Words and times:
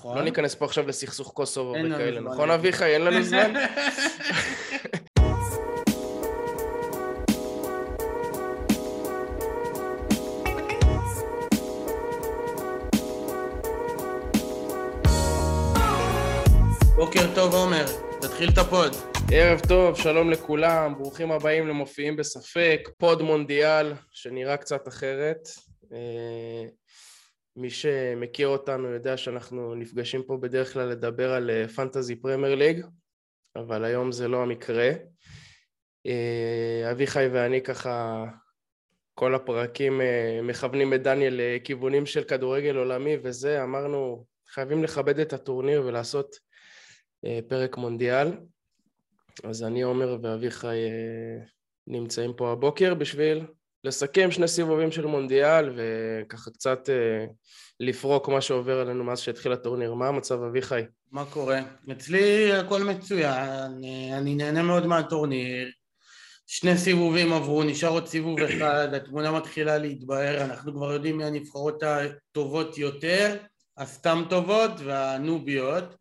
נכון. 0.00 0.18
לא 0.18 0.24
ניכנס 0.24 0.54
פה 0.54 0.64
עכשיו 0.64 0.88
לסכסוך 0.88 1.32
קוסובו 1.32 1.70
וכאלה, 1.70 2.20
נכון. 2.20 2.50
אביחי? 2.50 2.84
אין 2.84 3.02
לנו 3.04 3.22
זמן? 3.22 3.52
בוקר 16.96 17.34
טוב 17.34 17.54
עומר, 17.54 17.84
תתחיל 18.20 18.50
את 18.52 18.58
הפוד. 18.58 18.92
ערב 19.32 19.60
טוב, 19.68 19.96
שלום 19.96 20.30
לכולם, 20.30 20.94
ברוכים 20.98 21.32
הבאים 21.32 21.68
למופיעים 21.68 22.16
בספק, 22.16 22.88
פוד 22.98 23.22
מונדיאל, 23.22 23.92
שנראה 24.10 24.56
קצת 24.56 24.88
אחרת. 24.88 25.48
מי 27.60 27.70
שמכיר 27.70 28.48
אותנו 28.48 28.88
יודע 28.88 29.16
שאנחנו 29.16 29.74
נפגשים 29.74 30.22
פה 30.22 30.36
בדרך 30.36 30.72
כלל 30.72 30.88
לדבר 30.88 31.32
על 31.32 31.50
אה, 31.50 31.68
פנטזי 31.68 32.16
פרמייר 32.16 32.54
ליג, 32.54 32.86
אבל 33.56 33.84
היום 33.84 34.12
זה 34.12 34.28
לא 34.28 34.42
המקרה. 34.42 34.90
אה, 36.06 36.88
אביחי 36.90 37.28
ואני 37.32 37.62
ככה, 37.62 38.24
כל 39.14 39.34
הפרקים 39.34 40.00
אה, 40.00 40.40
מכוונים 40.42 40.94
את 40.94 41.02
דניאל 41.02 41.34
לכיוונים 41.40 42.06
של 42.06 42.24
כדורגל 42.24 42.76
עולמי 42.76 43.16
וזה, 43.22 43.62
אמרנו 43.62 44.24
חייבים 44.48 44.84
לכבד 44.84 45.18
את 45.18 45.32
הטורניר 45.32 45.82
ולעשות 45.86 46.36
פרק 47.48 47.76
מונדיאל. 47.76 48.28
אז 49.44 49.62
אני 49.62 49.82
עומר 49.82 50.18
ואביחי 50.22 50.78
נמצאים 51.86 52.32
פה 52.36 52.52
הבוקר 52.52 52.94
בשביל 52.94 53.46
לסכם 53.84 54.30
שני 54.30 54.48
סיבובים 54.48 54.92
של 54.92 55.06
מונדיאל 55.06 55.70
וככה 55.76 56.50
קצת 56.50 56.90
אה, 56.90 57.26
לפרוק 57.80 58.28
מה 58.28 58.40
שעובר 58.40 58.80
עלינו 58.80 59.04
מאז 59.04 59.20
שהתחיל 59.20 59.52
הטורניר. 59.52 59.94
מה 59.94 60.08
המצב 60.08 60.42
אביחי? 60.42 60.82
מה 61.12 61.24
קורה? 61.24 61.60
אצלי 61.92 62.52
הכל 62.52 62.82
מצוין, 62.82 63.84
אני 64.12 64.34
נהנה 64.34 64.62
מאוד 64.62 64.86
מהטורניר. 64.86 65.70
שני 66.46 66.78
סיבובים 66.78 67.32
עברו, 67.32 67.62
נשאר 67.62 67.88
עוד 67.88 68.06
סיבוב 68.06 68.40
אחד, 68.40 68.94
התמונה 68.94 69.30
מתחילה 69.32 69.78
להתבהר, 69.78 70.44
אנחנו 70.44 70.74
כבר 70.74 70.92
יודעים 70.92 71.16
מי 71.16 71.24
הנבחרות 71.24 71.82
הטובות 71.82 72.78
יותר, 72.78 73.36
הסתם 73.78 74.22
טובות 74.30 74.70
והנוביות. 74.84 75.96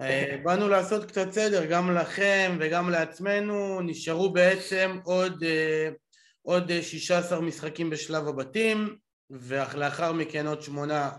אה, 0.00 0.36
באנו 0.42 0.68
לעשות 0.68 1.04
קצת 1.04 1.32
סדר 1.32 1.64
גם 1.64 1.94
לכם 1.94 2.56
וגם 2.60 2.90
לעצמנו, 2.90 3.80
נשארו 3.80 4.32
בעצם 4.32 4.98
עוד, 5.04 5.42
אה, 5.42 5.88
עוד 6.46 6.70
אה, 6.70 6.82
16 6.82 7.40
משחקים 7.40 7.90
בשלב 7.90 8.28
הבתים 8.28 8.96
ולאחר 9.30 10.12
מכן 10.12 10.46
עוד 10.46 10.62
שמונה 10.62 11.10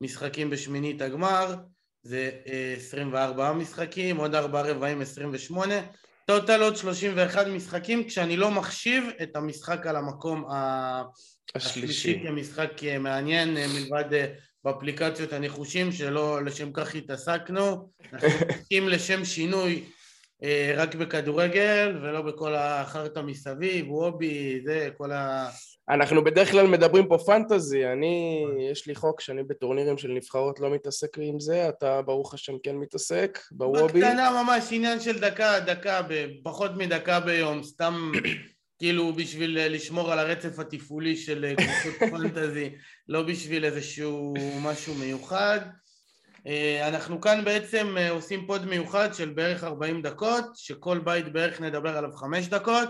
משחקים 0.00 0.50
בשמינית 0.50 1.02
הגמר, 1.02 1.54
זה 2.02 2.30
אה, 2.46 2.74
24 2.76 3.52
משחקים, 3.52 4.16
עוד 4.16 4.34
4 4.34 4.62
רבעים 4.62 5.00
28, 5.00 5.74
טוטל 6.26 6.62
עוד 6.62 6.76
31 6.76 7.46
משחקים 7.46 8.08
כשאני 8.08 8.36
לא 8.36 8.50
מחשיב 8.50 9.04
את 9.22 9.36
המשחק 9.36 9.86
על 9.86 9.96
המקום 9.96 10.44
השלישי. 11.54 12.20
כמשחק 12.22 12.84
אה, 12.84 12.98
מעניין 12.98 13.56
אה, 13.56 13.66
מלבד 13.68 14.14
אה, 14.14 14.26
באפליקציות 14.64 15.32
הנחושים 15.32 15.92
שלא 15.92 16.44
לשם 16.44 16.72
כך 16.72 16.94
התעסקנו, 16.94 17.90
אנחנו 18.12 18.28
עוסקים 18.58 18.88
לשם 18.88 19.24
שינוי 19.24 19.74
אה, 19.74 20.01
רק 20.76 20.94
בכדורגל 20.94 21.98
ולא 22.02 22.22
בכל 22.22 22.54
החרטא 22.54 23.20
מסביב, 23.20 23.90
וובי, 23.90 24.60
זה, 24.64 24.88
כל 24.96 25.12
ה... 25.12 25.48
אנחנו 25.88 26.24
בדרך 26.24 26.50
כלל 26.50 26.66
מדברים 26.66 27.08
פה 27.08 27.18
פנטזי, 27.18 27.86
אני, 27.86 28.44
יש 28.70 28.86
לי 28.86 28.94
חוק 28.94 29.20
שאני 29.20 29.42
בטורנירים 29.42 29.98
של 29.98 30.08
נבחרות 30.08 30.60
לא 30.60 30.70
מתעסק 30.70 31.18
עם 31.18 31.40
זה, 31.40 31.68
אתה 31.68 32.02
ברוך 32.02 32.34
השם 32.34 32.52
כן 32.62 32.76
מתעסק, 32.76 33.38
בוובי. 33.52 34.00
בקטנה 34.00 34.42
ממש, 34.42 34.64
עניין 34.70 35.00
של 35.00 35.20
דקה, 35.20 35.60
דקה, 35.60 36.00
פחות 36.42 36.70
מדקה 36.76 37.20
ביום, 37.20 37.62
סתם 37.62 38.12
כאילו 38.78 39.12
בשביל 39.12 39.58
אה, 39.58 39.68
לשמור 39.68 40.12
על 40.12 40.18
הרצף 40.18 40.58
התפעולי 40.58 41.16
של 41.16 41.44
אה, 41.44 41.54
קבוצות 41.54 42.00
פנטזי, 42.12 42.70
לא 43.08 43.22
בשביל 43.22 43.64
איזשהו 43.64 44.34
משהו 44.62 44.94
מיוחד. 44.94 45.60
אה, 46.46 46.88
אנחנו 46.88 47.20
כאן 47.20 47.44
בעצם 47.44 47.94
אה, 47.98 48.10
עושים 48.10 48.46
פוד 48.46 48.66
מיוחד 48.66 49.14
של 49.14 49.30
בערך 49.30 49.64
40 49.64 50.02
דקות, 50.02 50.44
שכל 50.54 50.98
בית 50.98 51.32
בערך 51.32 51.60
נדבר 51.60 51.96
עליו 51.96 52.12
5 52.12 52.48
דקות. 52.48 52.88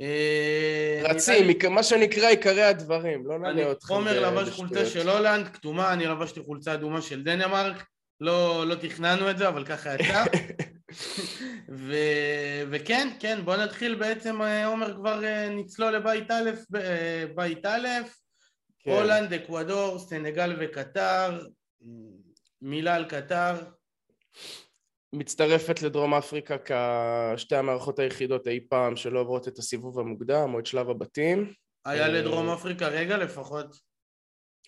אה, 0.00 0.98
נראה 1.02 1.12
רצים, 1.14 1.48
עיקר- 1.48 1.68
מה 1.68 1.82
שנקרא 1.82 2.28
עיקרי 2.28 2.62
הדברים, 2.62 3.26
לא 3.26 3.34
אני, 3.34 3.42
נעלה 3.42 3.72
אתכם 3.72 3.94
עומר 3.94 4.20
לבש 4.20 4.48
חולצה. 4.50 4.86
של 4.86 5.08
הולנד, 5.08 5.48
כתומה, 5.48 5.92
אני 5.92 6.06
לבשתי 6.06 6.40
חולצה 6.40 6.74
אדומה 6.74 7.02
של 7.02 7.22
דנמרק, 7.22 7.84
לא, 8.20 8.66
לא 8.66 8.74
תכננו 8.74 9.30
את 9.30 9.38
זה, 9.38 9.48
אבל 9.48 9.64
ככה 9.64 9.94
יצא. 9.94 10.24
ו... 11.78 11.94
וכן, 12.70 13.08
כן, 13.20 13.38
בוא 13.44 13.56
נתחיל 13.56 13.94
בעצם, 13.94 14.40
עומר 14.66 14.94
כבר 14.94 15.20
נצלול 15.50 15.92
לבית 15.94 16.30
א', 16.30 16.50
ב- 16.70 17.24
בית 17.34 17.66
א', 17.66 17.88
כן. 18.84 18.90
הולנד, 18.90 19.32
אקוודור, 19.32 19.98
סנגל 19.98 20.56
וקטר, 20.60 21.38
מילה 22.62 22.94
על 22.94 23.04
קטר, 23.04 23.54
מצטרפת 25.12 25.82
לדרום 25.82 26.14
אפריקה 26.14 26.56
כשתי 27.34 27.56
המארחות 27.56 27.98
היחידות 27.98 28.48
אי 28.48 28.60
פעם 28.68 28.96
שלא 28.96 29.20
עוברות 29.20 29.48
את 29.48 29.58
הסיבוב 29.58 29.98
המוקדם 29.98 30.54
או 30.54 30.58
את 30.58 30.66
שלב 30.66 30.90
הבתים. 30.90 31.52
היה 31.84 32.02
אה, 32.02 32.08
לדרום 32.08 32.48
אפריקה 32.48 32.88
רגע 32.88 33.16
לפחות, 33.16 33.76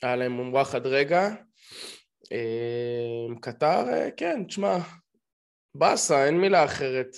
היה 0.02 0.16
להם 0.16 0.32
מומרח 0.32 0.74
עד 0.74 0.86
רגע. 0.86 1.28
אה, 2.32 3.26
קטר, 3.40 3.88
אה, 3.88 4.10
כן, 4.16 4.44
תשמע, 4.44 4.78
באסה, 5.74 6.26
אין 6.26 6.40
מילה 6.40 6.64
אחרת. 6.64 7.10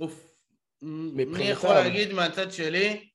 אוף. 0.00 0.26
אני 0.82 1.48
יכול 1.48 1.70
להגיד 1.70 2.12
מהצד 2.12 2.52
שלי, 2.52 3.09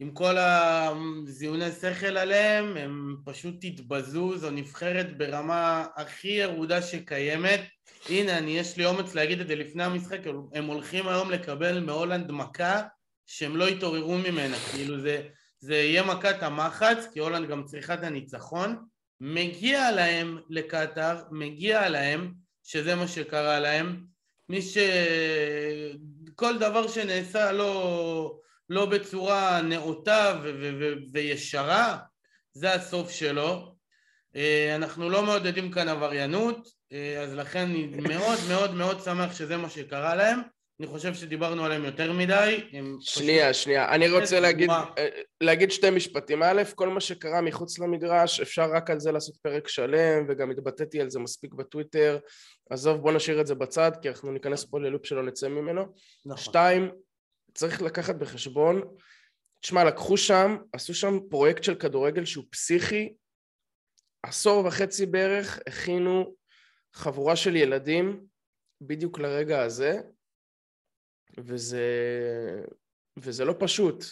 עם 0.00 0.10
כל 0.10 0.36
הזיוני 0.38 1.72
שכל 1.72 2.16
עליהם, 2.16 2.76
הם 2.76 3.16
פשוט 3.24 3.54
התבזו, 3.64 4.38
זו 4.38 4.50
נבחרת 4.50 5.18
ברמה 5.18 5.86
הכי 5.96 6.28
ירודה 6.28 6.82
שקיימת. 6.82 7.60
הנה, 8.08 8.38
אני, 8.38 8.58
יש 8.58 8.76
לי 8.76 8.86
אומץ 8.86 9.14
להגיד 9.14 9.40
את 9.40 9.48
זה 9.48 9.54
לפני 9.54 9.84
המשחק, 9.84 10.20
הם 10.54 10.64
הולכים 10.64 11.08
היום 11.08 11.30
לקבל 11.30 11.80
מהולנד 11.80 12.30
מכה 12.30 12.82
שהם 13.26 13.56
לא 13.56 13.68
יתעוררו 13.68 14.18
ממנה, 14.18 14.56
כאילו 14.70 15.00
זה, 15.00 15.22
זה 15.60 15.74
יהיה 15.74 16.02
מכת 16.02 16.42
המחץ, 16.42 17.06
כי 17.12 17.20
הולנד 17.20 17.48
גם 17.48 17.64
צריכה 17.64 17.94
את 17.94 18.02
הניצחון. 18.02 18.76
מגיע 19.20 19.90
להם 19.90 20.38
לקטר, 20.50 21.16
מגיע 21.30 21.88
להם, 21.88 22.32
שזה 22.64 22.94
מה 22.94 23.08
שקרה 23.08 23.60
להם. 23.60 24.04
מי 24.48 24.62
ש... 24.62 24.78
כל 26.34 26.58
דבר 26.58 26.88
שנעשה 26.88 27.52
לא, 27.52 28.38
לא 28.70 28.86
בצורה 28.86 29.62
נאותה 29.62 30.40
ו- 30.42 30.52
ו- 30.60 30.72
ו- 30.80 30.94
וישרה, 31.12 31.98
זה 32.52 32.74
הסוף 32.74 33.10
שלו. 33.10 33.74
אה, 34.36 34.74
אנחנו 34.76 35.10
לא 35.10 35.22
מעודדים 35.22 35.70
כאן 35.70 35.88
עבריינות, 35.88 36.68
אה, 36.92 37.20
אז 37.22 37.34
לכן 37.34 37.60
אני 37.62 37.86
מאוד 37.86 38.38
מאוד 38.48 38.74
מאוד 38.74 39.00
שמח 39.00 39.34
שזה 39.34 39.56
מה 39.56 39.70
שקרה 39.70 40.14
להם. 40.14 40.38
אני 40.80 40.86
חושב 40.88 41.14
שדיברנו 41.14 41.64
עליהם 41.64 41.84
יותר 41.84 42.12
מדי. 42.12 42.60
הם 42.72 42.96
פשוט- 43.00 43.22
שנייה, 43.22 43.54
שנייה, 43.54 43.88
אני 43.94 44.10
רוצה 44.10 44.40
להגיד. 44.40 44.70
אה, 44.70 45.08
להגיד 45.40 45.70
שתי 45.70 45.90
משפטים. 45.90 46.42
א', 46.42 46.62
כל 46.74 46.88
מה 46.88 47.00
שקרה 47.00 47.40
מחוץ 47.40 47.78
למגרש, 47.78 48.40
אפשר 48.40 48.70
רק 48.74 48.90
על 48.90 49.00
זה 49.00 49.12
לעשות 49.12 49.36
פרק 49.36 49.68
שלם, 49.68 50.26
וגם 50.28 50.50
התבטאתי 50.50 51.00
על 51.00 51.10
זה 51.10 51.18
מספיק 51.18 51.54
בטוויטר. 51.54 52.18
עזוב, 52.70 53.00
בוא 53.00 53.12
נשאיר 53.12 53.40
את 53.40 53.46
זה 53.46 53.54
בצד, 53.54 53.92
כי 54.02 54.08
אנחנו 54.08 54.32
ניכנס 54.32 54.64
פה 54.64 54.80
ללופ 54.80 55.06
שלא 55.06 55.22
נצא 55.22 55.48
ממנו. 55.48 55.84
נכון. 56.26 56.44
שתיים, 56.44 56.90
צריך 57.58 57.82
לקחת 57.82 58.14
בחשבון, 58.14 58.82
תשמע, 59.60 59.84
לקחו 59.84 60.16
שם, 60.16 60.56
עשו 60.72 60.94
שם 60.94 61.18
פרויקט 61.30 61.64
של 61.64 61.74
כדורגל 61.74 62.24
שהוא 62.24 62.44
פסיכי, 62.50 63.14
עשור 64.22 64.66
וחצי 64.66 65.06
בערך 65.06 65.58
הכינו 65.66 66.34
חבורה 66.94 67.36
של 67.36 67.56
ילדים 67.56 68.26
בדיוק 68.80 69.18
לרגע 69.18 69.62
הזה, 69.62 70.00
וזה, 71.38 71.86
וזה 73.16 73.44
לא 73.44 73.54
פשוט. 73.58 74.04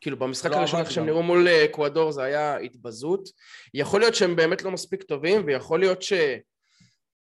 כאילו 0.00 0.18
במשחק 0.18 0.50
לא 0.50 0.56
הראשון 0.56 0.80
איך 0.80 0.90
שהם. 0.90 1.06
נראו 1.06 1.22
מול 1.22 1.48
אה, 1.48 1.64
אקוודור 1.64 2.12
זה 2.12 2.22
היה 2.22 2.56
התבזות. 2.56 3.28
יכול 3.74 4.00
להיות 4.00 4.14
שהם 4.14 4.36
באמת 4.36 4.62
לא 4.62 4.70
מספיק 4.70 5.02
טובים, 5.02 5.46
ויכול 5.46 5.80
להיות 5.80 6.02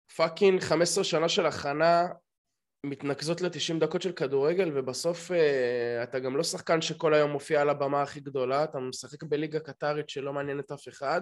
שפאקינג 0.09 0.61
15 0.61 1.03
שנה 1.03 1.29
של 1.29 1.45
הכנה 1.45 2.07
מתנקזות 2.85 3.41
ל-90 3.41 3.79
דקות 3.79 4.01
של 4.01 4.11
כדורגל, 4.11 4.71
ובסוף 4.75 5.31
אה, 5.31 6.03
אתה 6.03 6.19
גם 6.19 6.37
לא 6.37 6.43
שחקן 6.43 6.81
שכל 6.81 7.13
היום 7.13 7.31
מופיע 7.31 7.61
על 7.61 7.69
הבמה 7.69 8.01
הכי 8.01 8.19
גדולה, 8.19 8.63
אתה 8.63 8.79
משחק 8.79 9.23
בליגה 9.23 9.59
קטרית 9.59 10.09
שלא 10.09 10.33
מעניינת 10.33 10.71
אף 10.71 10.87
אחד, 10.87 11.21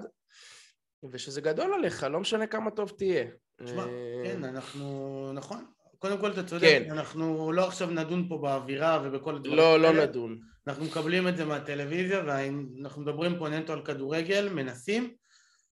ושזה 1.12 1.42
גדול 1.42 1.74
עליך, 1.74 2.04
לא 2.04 2.20
משנה 2.20 2.48
כמה 2.48 2.72
טוב 2.72 2.92
תהיה. 2.98 3.26
תשמע, 3.64 3.84
אה, 3.84 4.22
כן, 4.24 4.44
אנחנו, 4.44 5.32
נכון. 5.34 5.66
קודם 6.00 6.18
כל 6.18 6.32
אתה 6.32 6.44
צודק, 6.44 6.62
כן. 6.62 6.92
אנחנו 6.92 7.52
לא 7.52 7.68
עכשיו 7.68 7.90
נדון 7.90 8.30
פה 8.30 8.38
באווירה 8.38 9.02
ובכל 9.04 9.36
הדברים 9.36 9.58
לא, 9.58 9.80
לא. 9.80 9.92
נדון. 9.92 10.40
אנחנו 10.68 10.86
מקבלים 10.86 11.28
את 11.28 11.38
זה 11.38 11.46
מהטלוויזיה 11.46 12.24
ואנחנו 12.26 13.02
מדברים 13.02 13.40
פה 13.40 13.50
נטו 13.50 13.74
על 13.74 13.86
כדורגל, 13.86 14.50
מנסים. 14.50 15.14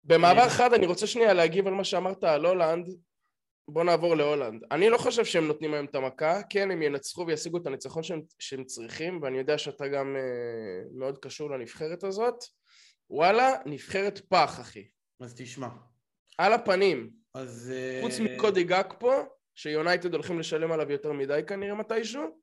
במעבר 0.05 0.49
חד 0.49 0.73
אני 0.73 0.87
רוצה 0.87 1.07
שנייה 1.07 1.33
להגיב 1.35 1.67
על 1.67 1.73
מה 1.75 1.85
שאמרת 1.85 2.25
על 2.25 2.47
הולנד. 2.47 2.87
בוא 3.69 3.85
נעבור 3.85 4.15
להולנד. 4.15 4.63
אני 4.71 4.91
לא 4.91 4.99
חושב 4.99 5.25
שהם 5.25 5.47
נותנים 5.47 5.75
היום 5.75 5.87
את 5.87 5.95
המכה, 5.95 6.43
כן, 6.51 6.71
הם 6.71 6.83
ינצחו 6.83 7.27
וישיגו 7.27 7.59
את 7.59 7.67
הניצחון 7.67 8.03
שהם, 8.03 8.23
שהם 8.39 8.65
צריכים, 8.65 9.23
ואני 9.23 9.39
יודע 9.39 9.59
שאתה 9.59 9.89
גם 9.89 10.17
uh, 10.17 10.99
מאוד 10.99 11.19
קשור 11.19 11.51
לנבחרת 11.51 12.05
הזאת. 12.05 12.35
וואלה, 13.11 13.53
נבחרת 13.67 14.19
פח, 14.29 14.61
אחי. 14.61 14.89
אז 15.21 15.35
תשמע. 15.37 15.69
על 16.39 16.53
הפנים. 16.53 17.11
אז... 17.35 17.73
חוץ 18.01 18.21
מקודי 18.21 18.65
גאק 18.65 18.95
פה, 18.99 19.23
שיונייטד 19.55 20.15
הולכים 20.15 20.39
לשלם 20.39 20.73
עליו 20.73 20.93
יותר 20.93 21.13
מדי 21.13 21.41
כנראה 21.47 21.75
מתישהו, 21.75 22.41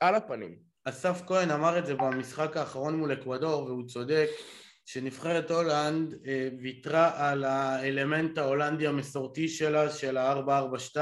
על 0.00 0.14
הפנים. 0.14 0.58
אסף 0.84 1.22
כהן 1.26 1.50
אמר 1.50 1.78
את 1.78 1.86
זה 1.86 1.94
במשחק 1.94 2.56
האחרון 2.56 2.96
מול 2.96 3.12
אקוודור, 3.12 3.62
והוא 3.62 3.86
צודק, 3.86 4.28
שנבחרת 4.86 5.50
הולנד 5.50 6.14
אה, 6.26 6.48
ויתרה 6.62 7.30
על 7.30 7.44
האלמנט 7.44 8.38
ההולנדי 8.38 8.86
המסורתי 8.86 9.48
שלה, 9.48 9.90
של 9.90 10.16
ה-442 10.16 10.98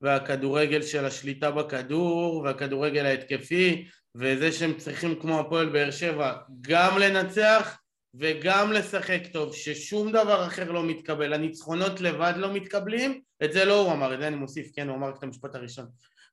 והכדורגל 0.00 0.82
של 0.82 1.04
השליטה 1.04 1.50
בכדור, 1.50 2.36
והכדורגל 2.36 3.06
ההתקפי, 3.06 3.88
וזה 4.14 4.52
שהם 4.52 4.74
צריכים 4.74 5.14
כמו 5.20 5.40
הפועל 5.40 5.68
באר 5.68 5.90
שבע 5.90 6.32
גם 6.60 6.98
לנצח 6.98 7.78
וגם 8.14 8.72
לשחק 8.72 9.20
טוב, 9.32 9.54
ששום 9.54 10.12
דבר 10.12 10.46
אחר 10.46 10.72
לא 10.72 10.84
מתקבל, 10.84 11.32
הניצחונות 11.32 12.00
לבד 12.00 12.32
לא 12.36 12.52
מתקבלים, 12.52 13.20
את 13.44 13.52
זה 13.52 13.64
לא 13.64 13.80
הוא 13.80 13.92
אמר, 13.92 14.14
את 14.14 14.18
זה 14.18 14.28
אני 14.28 14.36
מוסיף, 14.36 14.70
כן, 14.74 14.88
הוא 14.88 14.96
אמר 14.96 15.10
את 15.10 15.22
המשפט 15.22 15.54
הראשון. 15.54 15.86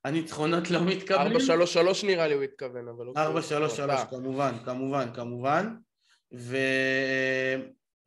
הניצחונות 0.04 0.70
לא 0.70 0.84
מתקבלים. 0.84 1.36
4-3-3 1.36 2.06
נראה 2.06 2.28
לי 2.28 2.34
הוא 2.34 2.42
התכוון, 2.42 2.88
אבל... 2.88 3.06
4-3-3 3.06 3.80
אוקיי. 3.80 3.96
כמובן, 4.10 4.52
כמובן, 4.64 5.06
כמובן. 5.14 5.74
ו... 6.34 6.56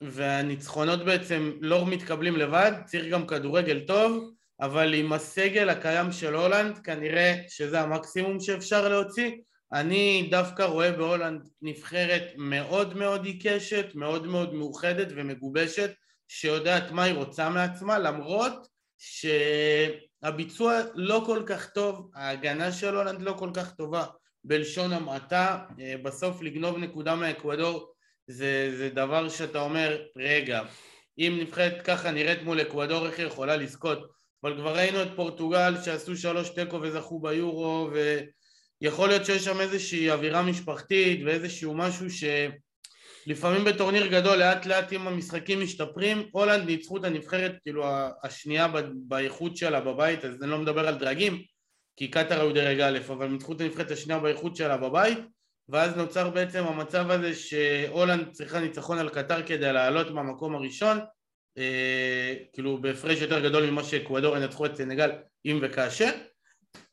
והניצחונות 0.01 1.05
בעצם 1.05 1.51
לא 1.61 1.85
מתקבלים 1.85 2.35
לבד, 2.35 2.71
צריך 2.85 3.05
גם 3.13 3.27
כדורגל 3.27 3.79
טוב, 3.87 4.31
אבל 4.61 4.93
עם 4.93 5.13
הסגל 5.13 5.69
הקיים 5.69 6.11
של 6.11 6.35
הולנד 6.35 6.77
כנראה 6.77 7.35
שזה 7.47 7.81
המקסימום 7.81 8.39
שאפשר 8.39 8.89
להוציא. 8.89 9.31
אני 9.73 10.27
דווקא 10.31 10.63
רואה 10.63 10.91
בהולנד 10.91 11.49
נבחרת 11.61 12.23
מאוד 12.37 12.97
מאוד 12.97 13.25
עיקשת, 13.25 13.85
מאוד 13.95 14.27
מאוד 14.27 14.53
מאוחדת 14.53 15.07
ומגובשת, 15.15 15.91
שיודעת 16.27 16.91
מה 16.91 17.03
היא 17.03 17.15
רוצה 17.15 17.49
מעצמה, 17.49 17.99
למרות 17.99 18.67
שהביצוע 18.97 20.79
לא 20.95 21.23
כל 21.25 21.43
כך 21.45 21.69
טוב, 21.69 22.11
ההגנה 22.15 22.71
של 22.71 22.95
הולנד 22.95 23.21
לא 23.21 23.33
כל 23.33 23.49
כך 23.53 23.75
טובה 23.75 24.05
בלשון 24.43 24.93
המעטה, 24.93 25.65
בסוף 26.03 26.41
לגנוב 26.41 26.77
נקודה 26.77 27.15
מהאקוודור 27.15 27.93
זה, 28.29 28.73
זה 28.77 28.89
דבר 28.89 29.29
שאתה 29.29 29.61
אומר, 29.61 30.01
רגע, 30.17 30.61
אם 31.17 31.37
נבחרת 31.41 31.81
ככה 31.81 32.11
נראית 32.11 32.43
מול 32.43 32.61
אקוודור, 32.61 33.07
איך 33.07 33.19
היא 33.19 33.27
יכולה 33.27 33.55
לזכות? 33.55 34.09
אבל 34.43 34.57
כבר 34.57 34.75
ראינו 34.75 35.03
את 35.03 35.07
פורטוגל 35.15 35.73
שעשו 35.85 36.17
שלוש 36.17 36.49
תיקו 36.49 36.81
וזכו 36.81 37.19
ביורו, 37.19 37.89
ויכול 38.81 39.07
להיות 39.07 39.25
שיש 39.25 39.43
שם 39.43 39.59
איזושהי 39.59 40.11
אווירה 40.11 40.43
משפחתית 40.43 41.21
ואיזשהו 41.25 41.73
משהו 41.73 42.05
שלפעמים 43.25 43.63
בטורניר 43.65 44.07
גדול 44.07 44.37
לאט 44.37 44.65
לאט 44.65 44.93
אם 44.93 45.07
המשחקים 45.07 45.61
משתפרים, 45.61 46.29
הולנד 46.31 46.65
ניצחו 46.65 46.97
את 46.97 47.03
הנבחרת 47.03 47.55
כאילו 47.61 47.85
השנייה 48.23 48.67
באיכות 49.07 49.57
שלה 49.57 49.81
בבית, 49.81 50.25
אז 50.25 50.43
אני 50.43 50.51
לא 50.51 50.57
מדבר 50.57 50.87
על 50.87 50.95
דרגים, 50.95 51.43
כי 51.95 52.07
קטאר 52.07 52.41
היו 52.41 52.53
דרג 52.53 52.79
א', 52.79 52.99
אבל 53.07 53.27
ניצחו 53.27 53.53
את 53.53 53.61
הנבחרת 53.61 53.91
השנייה 53.91 54.19
באיכות 54.19 54.55
שלה 54.55 54.77
בבית 54.77 55.17
ואז 55.69 55.95
נוצר 55.95 56.29
בעצם 56.29 56.63
המצב 56.63 57.11
הזה 57.11 57.35
שהולנד 57.35 58.31
צריכה 58.31 58.59
ניצחון 58.59 58.97
על 58.97 59.09
קטר 59.09 59.43
כדי 59.43 59.73
לעלות 59.73 60.11
מהמקום 60.11 60.55
הראשון 60.55 60.99
אה, 61.57 62.33
כאילו 62.53 62.81
בהפרש 62.81 63.21
יותר 63.21 63.39
גדול 63.39 63.69
ממה 63.69 63.83
שאקוודור 63.83 64.37
ינצחו 64.37 64.65
את 64.65 64.75
סנגל 64.75 65.11
אם 65.45 65.59
וכאשר. 65.61 66.09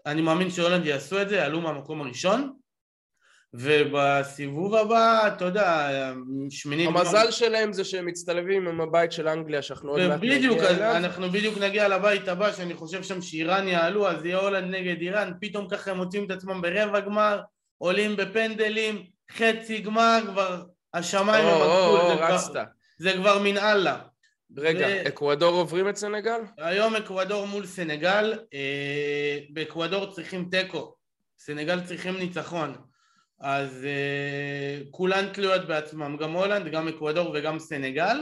אני 0.06 0.22
מאמין 0.22 0.50
שהולנד 0.50 0.86
יעשו 0.86 1.22
את 1.22 1.28
זה, 1.28 1.36
יעלו 1.36 1.60
מהמקום 1.60 2.00
הראשון. 2.00 2.52
ובסיבוב 3.54 4.74
הבא, 4.74 5.28
אתה 5.28 5.44
יודע, 5.44 5.90
שמינית... 6.50 6.88
המזל 6.88 7.22
גמר... 7.22 7.30
שלהם 7.30 7.72
זה 7.72 7.84
שהם 7.84 8.06
מצטלבים 8.06 8.68
עם 8.68 8.80
הבית 8.80 9.12
של 9.12 9.28
אנגליה 9.28 9.62
שאנחנו 9.62 9.90
עוד 9.90 10.08
מעט 10.08 10.20
נגיע 10.22 10.70
אליו. 10.70 10.96
אנחנו 10.96 11.30
בדיוק 11.30 11.58
נגיע 11.58 11.88
לבית 11.88 12.28
הבא 12.28 12.52
שאני 12.52 12.74
חושב 12.74 13.02
שם 13.02 13.22
שאיראן 13.22 13.68
יעלו 13.68 14.08
אז 14.08 14.24
יהיה 14.24 14.38
הולנד 14.38 14.74
נגד 14.74 15.00
איראן, 15.00 15.32
פתאום 15.40 15.68
ככה 15.68 15.90
הם 15.90 15.96
מוצאים 15.96 16.24
את 16.24 16.30
עצמם 16.30 16.62
ברבע 16.62 17.00
גמר 17.00 17.40
עולים 17.78 18.16
בפנדלים, 18.16 19.06
חצי 19.32 19.78
גמר, 19.78 20.20
כבר 20.26 20.62
השמיים 20.94 21.46
הם 21.46 21.62
הגבול, 21.62 22.38
זה, 22.38 22.60
זה 22.98 23.12
כבר 23.12 23.38
מן 23.42 23.58
אללה. 23.58 23.98
רגע, 24.56 24.86
ו... 24.86 25.08
אקוודור 25.08 25.54
עוברים 25.54 25.88
את 25.88 25.96
סנגל? 25.96 26.40
היום 26.58 26.96
אקוודור 26.96 27.46
מול 27.46 27.66
סנגל, 27.66 28.38
אה, 28.54 29.38
באקוודור 29.50 30.12
צריכים 30.12 30.48
תיקו, 30.50 30.94
סנגל 31.38 31.80
צריכים 31.80 32.16
ניצחון, 32.16 32.74
אז 33.40 33.84
אה, 33.84 34.80
כולן 34.90 35.32
תלויות 35.32 35.66
בעצמם, 35.66 36.16
גם 36.16 36.32
הולנד, 36.32 36.68
גם 36.68 36.88
אקוודור 36.88 37.30
וגם 37.34 37.58
סנגל. 37.58 38.16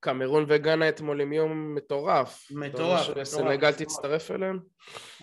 קמרון 0.00 0.44
וגאנה 0.48 0.88
אתמול 0.88 1.20
עם 1.20 1.32
יום 1.32 1.74
מטורף. 1.74 2.46
מטורף, 2.50 3.08
מטורף. 3.08 3.24
סנגל 3.26 3.72
תצטרף 3.72 4.30
אליהם? 4.30 4.58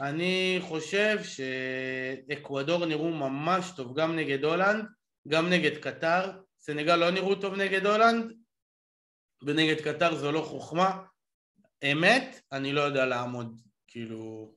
אני 0.02 0.58
חושב 0.62 1.18
שאקוודור 1.24 2.86
נראו 2.86 3.12
ממש 3.12 3.72
טוב, 3.76 4.00
גם 4.00 4.16
נגד 4.16 4.46
הולנד, 4.46 4.86
גם 5.28 5.50
נגד 5.50 5.78
קטר. 5.78 6.32
סנגל 6.60 6.96
לא 6.96 7.12
נראו 7.12 7.36
טוב 7.36 7.56
נגד 7.56 7.86
הולנד, 7.86 8.34
ונגד 9.46 9.82
קטר 9.82 10.16
זו 10.16 10.32
לא 10.32 10.42
חוכמה. 10.42 10.98
אמת, 11.92 12.42
אני 12.52 12.74
לא 12.74 12.82
יודע 12.82 13.06
לעמוד, 13.06 13.62
כאילו... 13.88 14.54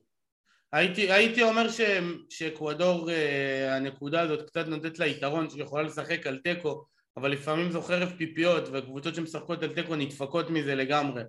הייתי, 0.73 1.11
הייתי 1.11 1.43
אומר 1.43 1.69
ש, 1.69 1.81
שאקוודור, 2.29 3.11
אה, 3.11 3.75
הנקודה 3.75 4.21
הזאת 4.21 4.47
קצת 4.47 4.67
נותנת 4.67 4.99
לה 4.99 5.07
יתרון, 5.07 5.49
שהיא 5.49 5.63
יכולה 5.63 5.83
לשחק 5.83 6.27
על 6.27 6.37
תיקו 6.37 6.85
אבל 7.17 7.31
לפעמים 7.31 7.71
זו 7.71 7.81
חרב 7.81 8.13
פיפיות 8.17 8.69
והקבוצות 8.69 9.15
שמשחקות 9.15 9.63
על 9.63 9.73
תיקו 9.73 9.95
נדפקות 9.95 10.49
מזה 10.49 10.75
לגמרי. 10.75 11.23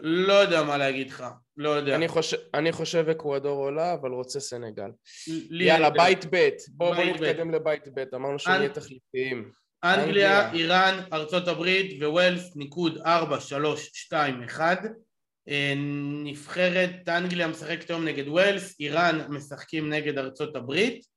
לא 0.00 0.32
יודע 0.32 0.62
מה 0.62 0.76
להגיד 0.76 1.10
לך, 1.10 1.24
לא 1.56 1.68
יודע. 1.68 1.96
אני 1.96 2.08
חושב, 2.08 2.36
אני 2.54 2.72
חושב 2.72 3.08
אקוודור 3.08 3.58
עולה, 3.58 3.94
אבל 3.94 4.10
רוצה 4.10 4.40
סנגל. 4.40 4.90
יאללה, 5.50 5.90
בית 5.90 6.24
ב', 6.30 6.48
בואו 6.68 6.94
בוא 6.94 7.04
נתקדם 7.04 7.50
לבית 7.50 7.88
ב', 7.94 8.04
אמרנו 8.14 8.38
שנהיה. 8.38 8.68
תחליפיים. 8.68 9.50
אנגליה, 9.84 10.52
איראן, 10.52 11.00
ארצות 11.12 11.48
הברית 11.48 12.02
וווילס, 12.02 12.56
ניקוד 12.56 12.98
4, 12.98 13.40
3, 13.40 13.90
2, 13.94 14.42
1. 14.42 14.82
נבחרת 16.24 17.08
אנגליה 17.08 17.48
משחקת 17.48 17.90
היום 17.90 18.04
נגד 18.04 18.28
ווילס, 18.28 18.80
איראן 18.80 19.20
משחקים 19.28 19.92
נגד 19.92 20.18
ארצות 20.18 20.56
הברית. 20.56 21.13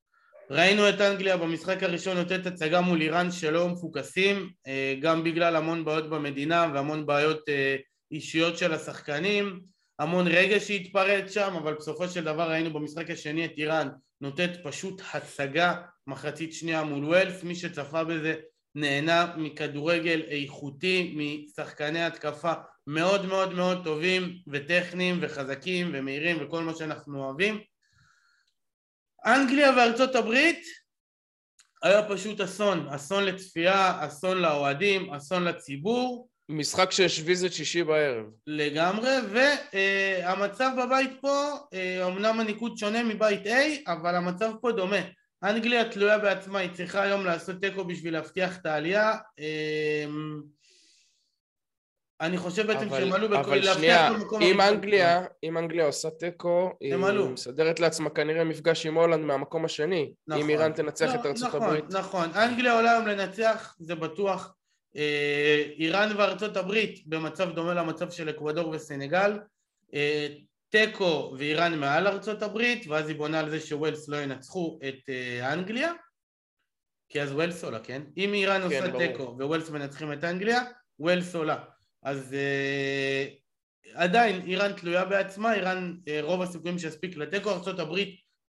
ראינו 0.51 0.89
את 0.89 1.01
אנגליה 1.01 1.37
במשחק 1.37 1.83
הראשון 1.83 2.17
נותנת 2.17 2.45
הצגה 2.45 2.81
מול 2.81 3.01
איראן 3.01 3.31
שלא 3.31 3.69
מפוקסים 3.69 4.49
אה, 4.67 4.95
גם 5.01 5.23
בגלל 5.23 5.55
המון 5.55 5.85
בעיות 5.85 6.09
במדינה 6.09 6.71
והמון 6.73 7.05
בעיות 7.05 7.49
אה, 7.49 7.75
אישיות 8.11 8.57
של 8.57 8.73
השחקנים 8.73 9.59
המון 9.99 10.27
רגש 10.27 10.67
שהתפרץ 10.67 11.33
שם 11.33 11.53
אבל 11.57 11.73
בסופו 11.73 12.07
של 12.07 12.23
דבר 12.23 12.49
ראינו 12.49 12.73
במשחק 12.73 13.09
השני 13.09 13.45
את 13.45 13.51
איראן 13.57 13.87
נותנת 14.21 14.57
פשוט 14.63 15.01
הצגה 15.13 15.75
מחצית 16.07 16.53
שנייה 16.53 16.83
מול 16.83 17.05
ווילס 17.05 17.43
מי 17.43 17.55
שצפה 17.55 18.03
בזה 18.03 18.35
נהנה 18.75 19.33
מכדורגל 19.37 20.21
איכותי 20.27 21.15
משחקני 21.17 22.03
התקפה 22.03 22.53
מאוד 22.87 23.25
מאוד 23.25 23.53
מאוד 23.53 23.83
טובים 23.83 24.37
וטכניים 24.47 25.17
וחזקים 25.21 25.91
ומהירים 25.93 26.37
וכל 26.41 26.63
מה 26.63 26.75
שאנחנו 26.75 27.23
אוהבים 27.23 27.59
אנגליה 29.27 29.71
וארצות 29.77 30.15
הברית 30.15 30.65
היה 31.83 32.09
פשוט 32.09 32.41
אסון, 32.41 32.87
אסון 32.89 33.23
לצפייה, 33.23 34.07
אסון 34.07 34.37
לאוהדים, 34.37 35.13
אסון 35.13 35.43
לציבור. 35.43 36.29
משחק 36.49 36.91
שיש 36.91 37.21
ויזת 37.25 37.53
שישי 37.53 37.83
בערב. 37.83 38.25
לגמרי, 38.47 39.09
והמצב 39.31 40.71
בבית 40.77 41.11
פה, 41.21 41.55
אמנם 42.07 42.39
הניקוד 42.39 42.77
שונה 42.77 43.03
מבית 43.03 43.45
A, 43.45 43.91
אבל 43.91 44.15
המצב 44.15 44.51
פה 44.61 44.71
דומה. 44.71 45.01
אנגליה 45.43 45.89
תלויה 45.89 46.17
בעצמה, 46.17 46.59
היא 46.59 46.69
צריכה 46.73 47.01
היום 47.01 47.25
לעשות 47.25 47.55
תיקו 47.61 47.85
בשביל 47.85 48.13
להבטיח 48.13 48.57
את 48.57 48.65
העלייה. 48.65 49.15
אני 52.21 52.37
חושב 52.37 52.67
בעצם 52.67 52.89
שהם 52.89 53.13
עלו 53.13 53.29
בכל 53.29 53.55
להבטיח 53.55 54.11
במקום 54.11 54.41
אם 54.41 54.61
אנגליה, 54.61 55.25
אם 55.43 55.57
אנגליה 55.57 55.85
עושה 55.85 56.09
תיקו, 56.09 56.71
היא 56.81 56.95
מסדרת 57.33 57.79
לעצמה 57.79 58.09
כנראה 58.09 58.43
מפגש 58.43 58.85
עם 58.85 58.97
הולנד 58.97 59.25
מהמקום 59.25 59.65
השני, 59.65 60.13
נכון, 60.27 60.43
אם 60.43 60.49
איראן 60.49 60.71
תנצח 60.71 61.15
לא, 61.15 61.19
את 61.21 61.25
ארצות 61.25 61.47
נכון, 61.47 61.63
הברית. 61.63 61.85
נכון, 61.89 62.29
אנגליה 62.35 62.73
עולה 62.73 62.91
היום 62.91 63.07
לנצח, 63.07 63.75
זה 63.79 63.95
בטוח. 63.95 64.53
אה, 64.95 65.63
איראן 65.79 66.09
וארצות 66.17 66.57
הברית 66.57 67.07
במצב 67.07 67.51
דומה 67.51 67.73
למצב 67.73 68.09
של 68.09 68.29
אקוודור 68.29 68.69
וסנגל. 68.69 69.39
אה, 69.93 70.27
תיקו 70.69 71.35
ואיראן 71.37 71.79
מעל 71.79 72.07
ארצות 72.07 72.41
הברית, 72.41 72.87
ואז 72.87 73.07
היא 73.07 73.17
בונה 73.17 73.39
על 73.39 73.49
זה 73.49 73.59
שווילס 73.59 74.09
לא 74.09 74.17
ינצחו 74.17 74.79
את 74.87 75.09
אה, 75.09 75.53
אנגליה, 75.53 75.93
כי 77.09 77.21
אז 77.21 77.31
ווילס 77.31 77.63
עולה, 77.63 77.79
כן? 77.79 78.01
אם 78.17 78.33
איראן 78.33 78.61
כן, 78.61 78.65
עושה 78.65 78.97
תיקו 78.97 79.37
ווילס 79.37 79.69
מנצחים 79.69 80.13
את 80.13 80.23
אנגליה, 80.23 80.61
ווילס 80.99 81.35
עולה. 81.35 81.57
אז 82.07 82.33
אה, 82.33 83.25
עדיין 83.93 84.41
איראן 84.41 84.73
תלויה 84.73 85.05
בעצמה, 85.05 85.53
איראן 85.53 85.95
אה, 86.07 86.19
רוב 86.21 86.41
הסיכויים 86.41 86.79
שיספיק 86.79 87.17
לתיקו, 87.17 87.49
ארה"ב 87.49 87.97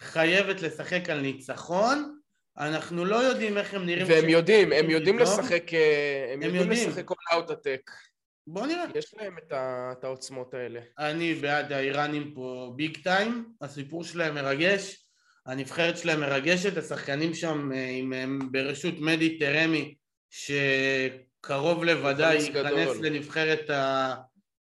חייבת 0.02 0.62
לשחק 0.62 1.10
על 1.10 1.22
ניצחון, 1.22 2.20
אנחנו 2.58 3.06
לא 3.06 3.16
יודעים 3.16 3.58
איך 3.58 3.74
הם 3.74 3.86
נראים. 3.86 4.08
והם 4.10 4.30
יודעים, 4.30 4.74
הם 4.74 4.90
יודעים 4.90 5.20
לשחק, 5.20 5.74
אה, 5.74 6.34
הם 6.34 6.42
יודעים 6.42 6.70
לשחק 6.70 7.12
all 7.12 7.34
out 7.34 7.50
attack. 7.50 7.92
בוא 8.48 8.68
נראה. 8.68 8.84
יש 8.96 9.14
להם 9.18 9.38
את, 9.38 9.52
ה, 9.52 9.92
את 9.92 10.04
העוצמות 10.04 10.54
האלה. 10.54 10.80
אני 11.00 11.34
בעד 11.34 11.72
האיראנים 11.72 12.34
פה 12.36 12.74
ביג 12.76 12.98
טיים, 13.04 13.54
הסיפור 13.62 14.04
שלהם 14.04 14.36
מרגש, 14.36 15.08
הנבחרת 15.46 15.98
שלהם 15.98 16.20
מרגשת, 16.20 16.78
השחקנים 16.78 17.34
שם 17.34 17.72
אה, 17.74 17.90
עם, 17.90 18.14
הם 18.14 18.40
ברשות 18.52 18.94
מדי 19.00 19.40
טרמי 19.40 19.96
שקרוב 21.46 21.84
לוודאי 21.84 22.36
ייכנס 22.36 22.98
לנבחרת 23.02 23.70
ה... 23.70 24.16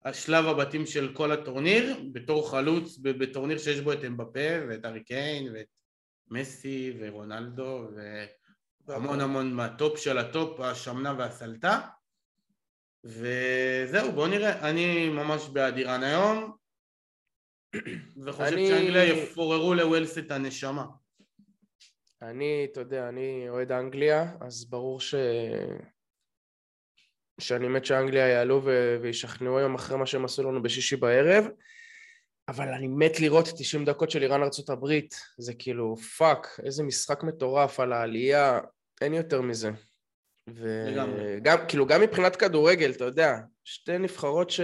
השלב 0.06 0.46
הבתים 0.46 0.86
של 0.86 1.14
כל 1.14 1.32
הטורניר, 1.32 1.96
בתור 2.12 2.52
חלוץ 2.52 2.98
בטורניר 2.98 3.58
שיש 3.58 3.80
בו 3.80 3.94
את 3.94 4.04
אמבפה 4.06 4.50
ואת 4.70 4.86
ארי 4.86 5.04
קיין 5.04 5.54
ואת 5.54 5.80
מסי 6.28 6.94
ורונלדו 7.00 7.88
והמון 8.88 9.22
המון 9.22 9.54
מהטופ 9.54 10.00
של 10.00 10.18
הטופ, 10.18 10.60
השמנה 10.60 11.16
והסלתה. 11.18 11.82
וזהו, 13.04 14.12
בואו 14.12 14.28
נראה, 14.28 14.70
אני 14.70 15.10
ממש 15.10 15.50
בעד 15.50 15.78
איראן 15.78 16.04
היום 16.04 16.56
וחושב 18.26 18.54
אני... 18.54 18.68
שאנגליה 18.68 19.06
יפוררו 19.06 19.74
לווילס 19.74 20.18
את 20.18 20.32
הנשמה. 20.32 20.86
אני, 22.22 22.68
אתה 22.72 22.80
יודע, 22.80 23.10
אני 23.10 23.50
אוהד 23.50 23.72
אנגליה, 23.72 24.36
אז 24.42 24.70
ברור 24.70 25.02
ש... 25.02 25.16
שאני 27.42 27.68
מת 27.68 27.86
שאנגליה 27.86 28.28
יעלו 28.28 28.62
ו... 28.64 28.98
וישכנעו 29.02 29.58
היום 29.58 29.76
אחרי 29.76 29.98
מה 29.98 30.06
שהם 30.06 30.26
עשו 30.26 30.44
לנו 30.44 30.62
בשישי 30.64 30.96
בערב, 30.96 31.46
אבל 32.48 32.68
אני 32.68 32.88
מת 32.88 33.20
לראות 33.20 33.46
90 33.58 33.86
דקות 33.86 34.12
של 34.12 34.24
איראן 34.24 34.44
ארצות 34.44 34.70
הברית, 34.70 35.16
זה 35.38 35.54
כאילו 35.54 35.96
fuck, 35.96 36.60
איזה 36.64 36.84
משחק 36.84 37.24
מטורף 37.24 37.80
על 37.80 37.94
העלייה, 37.94 38.60
אין 39.02 39.14
יותר 39.14 39.42
מזה. 39.42 39.70
וגם, 40.50 41.58
כאילו, 41.68 41.86
גם 41.86 42.02
מבחינת 42.02 42.36
כדורגל, 42.36 42.92
אתה 42.92 43.04
יודע, 43.04 43.34
שתי 43.64 43.98
נבחרות 43.98 44.50
ש... 44.50 44.60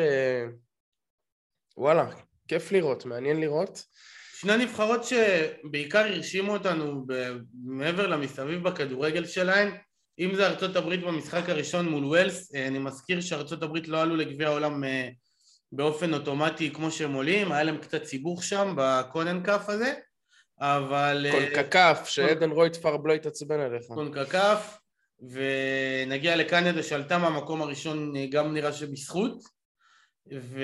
וואלה, 1.77 2.09
כיף 2.47 2.71
לראות, 2.71 3.05
מעניין 3.05 3.39
לראות. 3.39 3.85
שני 4.33 4.57
נבחרות 4.57 5.01
שבעיקר 5.03 5.99
הרשימו 5.99 6.53
אותנו 6.53 7.05
מעבר 7.63 8.07
למסביב 8.07 8.63
בכדורגל 8.63 9.25
שלהן, 9.25 9.77
אם 10.21 10.35
זה 10.35 10.47
ארצות 10.47 10.75
הברית 10.75 11.01
במשחק 11.01 11.49
הראשון 11.49 11.89
מול 11.89 12.05
ווילס, 12.05 12.55
אה, 12.55 12.67
אני 12.67 12.79
מזכיר 12.79 13.21
שארצות 13.21 13.63
הברית 13.63 13.87
לא 13.87 14.01
עלו 14.01 14.15
לגביע 14.15 14.47
העולם 14.47 14.83
אה, 14.83 15.09
באופן 15.71 16.13
אוטומטי 16.13 16.73
כמו 16.73 16.91
שהם 16.91 17.13
עולים, 17.13 17.51
היה 17.51 17.63
להם 17.63 17.77
קצת 17.77 18.05
סיבוך 18.05 18.43
שם 18.43 18.73
בקונן 18.77 19.43
קאף 19.43 19.69
הזה, 19.69 19.93
אבל... 20.59 21.25
אה, 21.29 21.31
קונקקף, 21.31 22.03
שעדן 22.05 22.51
רויטפרב 22.51 23.07
לא 23.07 23.13
התעצבן 23.13 23.59
עליך. 23.59 23.85
קונקקף, 23.87 24.77
ונגיע 25.21 26.35
לקנדה 26.35 26.83
שעלתה 26.83 27.17
מהמקום 27.17 27.61
הראשון 27.61 28.13
גם 28.29 28.53
נראה 28.53 28.73
שבזכות, 28.73 29.43
ו... 30.29 30.63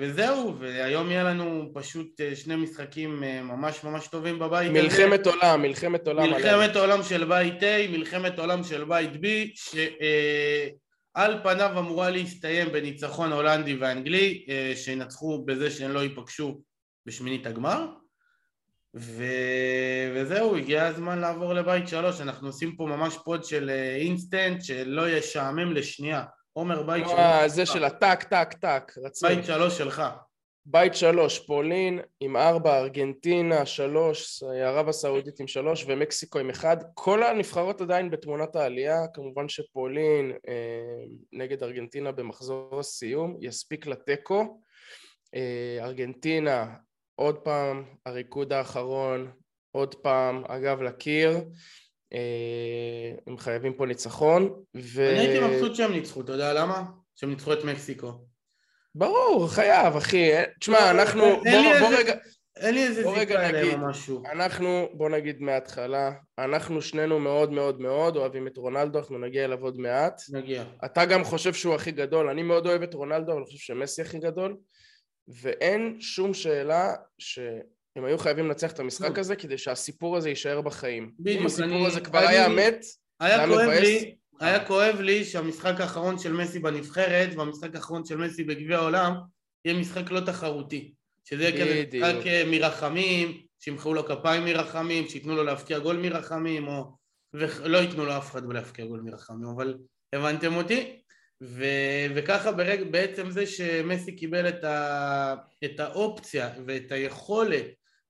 וזהו, 0.00 0.58
והיום 0.58 1.10
יהיה 1.10 1.24
לנו 1.24 1.70
פשוט 1.74 2.20
אה, 2.20 2.36
שני 2.36 2.56
משחקים 2.56 3.24
אה, 3.24 3.42
ממש 3.42 3.84
ממש 3.84 4.08
טובים 4.08 4.38
בבית 4.38 4.70
מלחמת 4.70 5.26
הזה. 5.26 5.36
עולם, 5.36 5.62
מלחמת 5.62 6.06
עולם. 6.06 6.22
מלחמת 6.22 6.76
עולם 6.76 7.02
של 7.02 7.24
בית 7.24 7.62
A, 7.62 7.90
מלחמת 7.90 8.38
עולם 8.38 8.64
של 8.64 8.84
בית 8.84 9.10
B, 9.10 9.26
שעל 9.54 11.34
אה, 11.34 11.42
פניו 11.42 11.78
אמורה 11.78 12.10
להסתיים 12.10 12.72
בניצחון 12.72 13.32
הולנדי 13.32 13.74
ואנגלי, 13.74 14.46
שינצחו 14.74 15.44
בזה 15.44 15.70
שהם 15.70 15.90
לא 15.90 16.00
ייפגשו 16.00 16.60
בשמינית 17.06 17.46
הגמר. 17.46 17.86
ו... 18.96 19.24
וזהו, 20.14 20.56
הגיע 20.56 20.86
הזמן 20.86 21.18
לעבור 21.18 21.54
לבית 21.54 21.88
שלוש, 21.88 22.20
אנחנו 22.20 22.46
עושים 22.46 22.76
פה 22.76 22.86
ממש 22.86 23.16
פוד 23.24 23.44
של 23.44 23.70
אינסטנט 24.00 24.62
שלא 24.62 25.08
ישעמם 25.08 25.72
לשנייה. 25.72 26.22
עומר 26.52 26.82
בית 26.82 27.04
שלוש. 27.08 27.18
זה 27.46 27.66
של 27.66 27.84
הטק, 27.84 28.22
טק, 28.22 28.52
טק. 28.52 28.92
בית 29.22 29.44
שלוש 29.44 29.78
שלך. 29.78 30.02
בית 30.66 30.94
שלוש, 30.94 31.38
פולין 31.38 32.00
עם 32.20 32.36
ארבע, 32.36 32.78
ארגנטינה 32.78 33.66
שלוש, 33.66 34.42
ערב 34.42 34.88
הסעודית 34.88 35.40
עם 35.40 35.46
שלוש 35.46 35.84
ומקסיקו 35.88 36.38
עם 36.38 36.50
אחד. 36.50 36.76
כל 36.94 37.22
הנבחרות 37.22 37.80
עדיין 37.80 38.10
בתמונת 38.10 38.56
העלייה, 38.56 38.98
כמובן 39.14 39.48
שפולין 39.48 40.32
אה, 40.48 41.04
נגד 41.32 41.62
ארגנטינה 41.62 42.12
במחזור 42.12 42.80
הסיום, 42.80 43.36
יספיק 43.40 43.86
לתיקו. 43.86 44.60
אה, 45.34 45.78
ארגנטינה, 45.80 46.74
עוד 47.14 47.38
פעם, 47.38 47.84
הריקוד 48.06 48.52
האחרון, 48.52 49.30
עוד 49.72 49.94
פעם, 49.94 50.44
אגב 50.44 50.82
לקיר. 50.82 51.38
אה, 52.12 53.12
הם 53.26 53.38
חייבים 53.38 53.74
פה 53.74 53.86
ניצחון. 53.86 54.62
ו... 54.76 55.10
אני 55.10 55.18
הייתי 55.18 55.46
מבסוט 55.46 55.74
שהם 55.74 55.92
ניצחו, 55.92 56.20
אתה 56.20 56.32
יודע 56.32 56.52
למה? 56.52 56.82
שהם 57.16 57.30
ניצחו 57.30 57.52
את 57.52 57.64
מקסיקו. 57.64 58.12
ברור, 58.94 59.48
חייב, 59.48 59.96
אחי. 59.96 60.30
תשמע, 60.60 60.80
לא, 60.80 60.90
אנחנו... 60.90 61.22
בוא, 61.22 61.78
בוא 61.80 61.96
רגע... 61.98 62.14
אין 62.56 62.74
לי 62.74 62.86
איזה 62.86 63.02
זיקה 63.02 63.48
אליהם 63.48 63.82
או 63.82 63.88
משהו. 63.88 64.22
אנחנו, 64.32 64.88
בוא 64.92 65.08
נגיד 65.08 65.42
מההתחלה, 65.42 66.12
אנחנו 66.38 66.82
שנינו 66.82 67.18
מאוד 67.18 67.52
מאוד 67.52 67.80
מאוד 67.80 68.16
אוהבים 68.16 68.46
את 68.46 68.56
רונלדו, 68.56 68.98
אנחנו 68.98 69.18
נגיע 69.18 69.44
אליו 69.44 69.62
עוד 69.62 69.78
מעט. 69.78 70.22
נגיע. 70.32 70.64
אתה 70.84 71.04
גם 71.04 71.24
חושב 71.24 71.54
שהוא 71.54 71.74
הכי 71.74 71.90
גדול, 71.90 72.28
אני 72.28 72.42
מאוד 72.42 72.66
אוהב 72.66 72.82
את 72.82 72.94
רונלדו, 72.94 73.32
אבל 73.32 73.40
אני 73.40 73.46
חושב 73.46 73.58
שמסי 73.58 74.02
הכי 74.02 74.18
גדול, 74.18 74.56
ואין 75.28 75.96
שום 76.00 76.34
שאלה 76.34 76.94
ש... 77.18 77.38
הם 77.96 78.04
היו 78.04 78.18
חייבים 78.18 78.46
לנצח 78.46 78.72
את 78.72 78.80
המשחק 78.80 79.18
הזה 79.18 79.36
כדי 79.36 79.58
שהסיפור 79.58 80.16
הזה 80.16 80.28
יישאר 80.28 80.60
בחיים. 80.60 81.10
בדיוק. 81.18 81.40
אם 81.40 81.46
הסיפור 81.46 81.86
הזה 81.86 82.00
כבר 82.00 82.18
היה 82.18 82.48
מת, 82.48 82.84
היה 83.20 83.46
כואב 83.46 83.68
לי, 83.68 84.14
היה 84.40 84.64
כואב 84.64 85.00
לי 85.00 85.24
שהמשחק 85.24 85.80
האחרון 85.80 86.18
של 86.18 86.32
מסי 86.32 86.58
בנבחרת 86.58 87.28
והמשחק 87.36 87.74
האחרון 87.74 88.04
של 88.04 88.16
מסי 88.16 88.44
בגביע 88.44 88.78
העולם 88.78 89.14
יהיה 89.64 89.78
משחק 89.78 90.10
לא 90.10 90.20
תחרותי. 90.20 90.92
שזה 91.24 91.42
יהיה 91.42 91.52
כזה 91.52 91.84
משחק 91.98 92.26
אה, 92.26 92.44
מרחמים, 92.46 93.42
שימחאו 93.60 93.94
לו 93.94 94.06
כפיים 94.06 94.44
מרחמים, 94.44 95.08
שייתנו 95.08 95.36
לו 95.36 95.44
להבקיע 95.44 95.78
גול 95.78 95.96
מרחמים, 95.96 96.68
או... 96.68 96.84
ולא 97.34 97.78
ייתנו 97.78 98.04
לו 98.04 98.16
אף 98.16 98.30
אחד 98.30 98.52
להבקיע 98.52 98.86
גול 98.86 99.00
מרחמים, 99.00 99.48
אבל 99.48 99.78
הבנתם 100.12 100.54
אותי? 100.56 101.00
ו... 101.42 101.64
וככה 102.14 102.52
ברג... 102.52 102.82
בעצם 102.90 103.30
זה 103.30 103.46
שמסי 103.46 104.16
קיבל 104.16 104.48
את, 104.48 104.64
ה... 104.64 105.34
את 105.64 105.80
האופציה 105.80 106.50
ואת 106.66 106.92
היכולת 106.92 107.66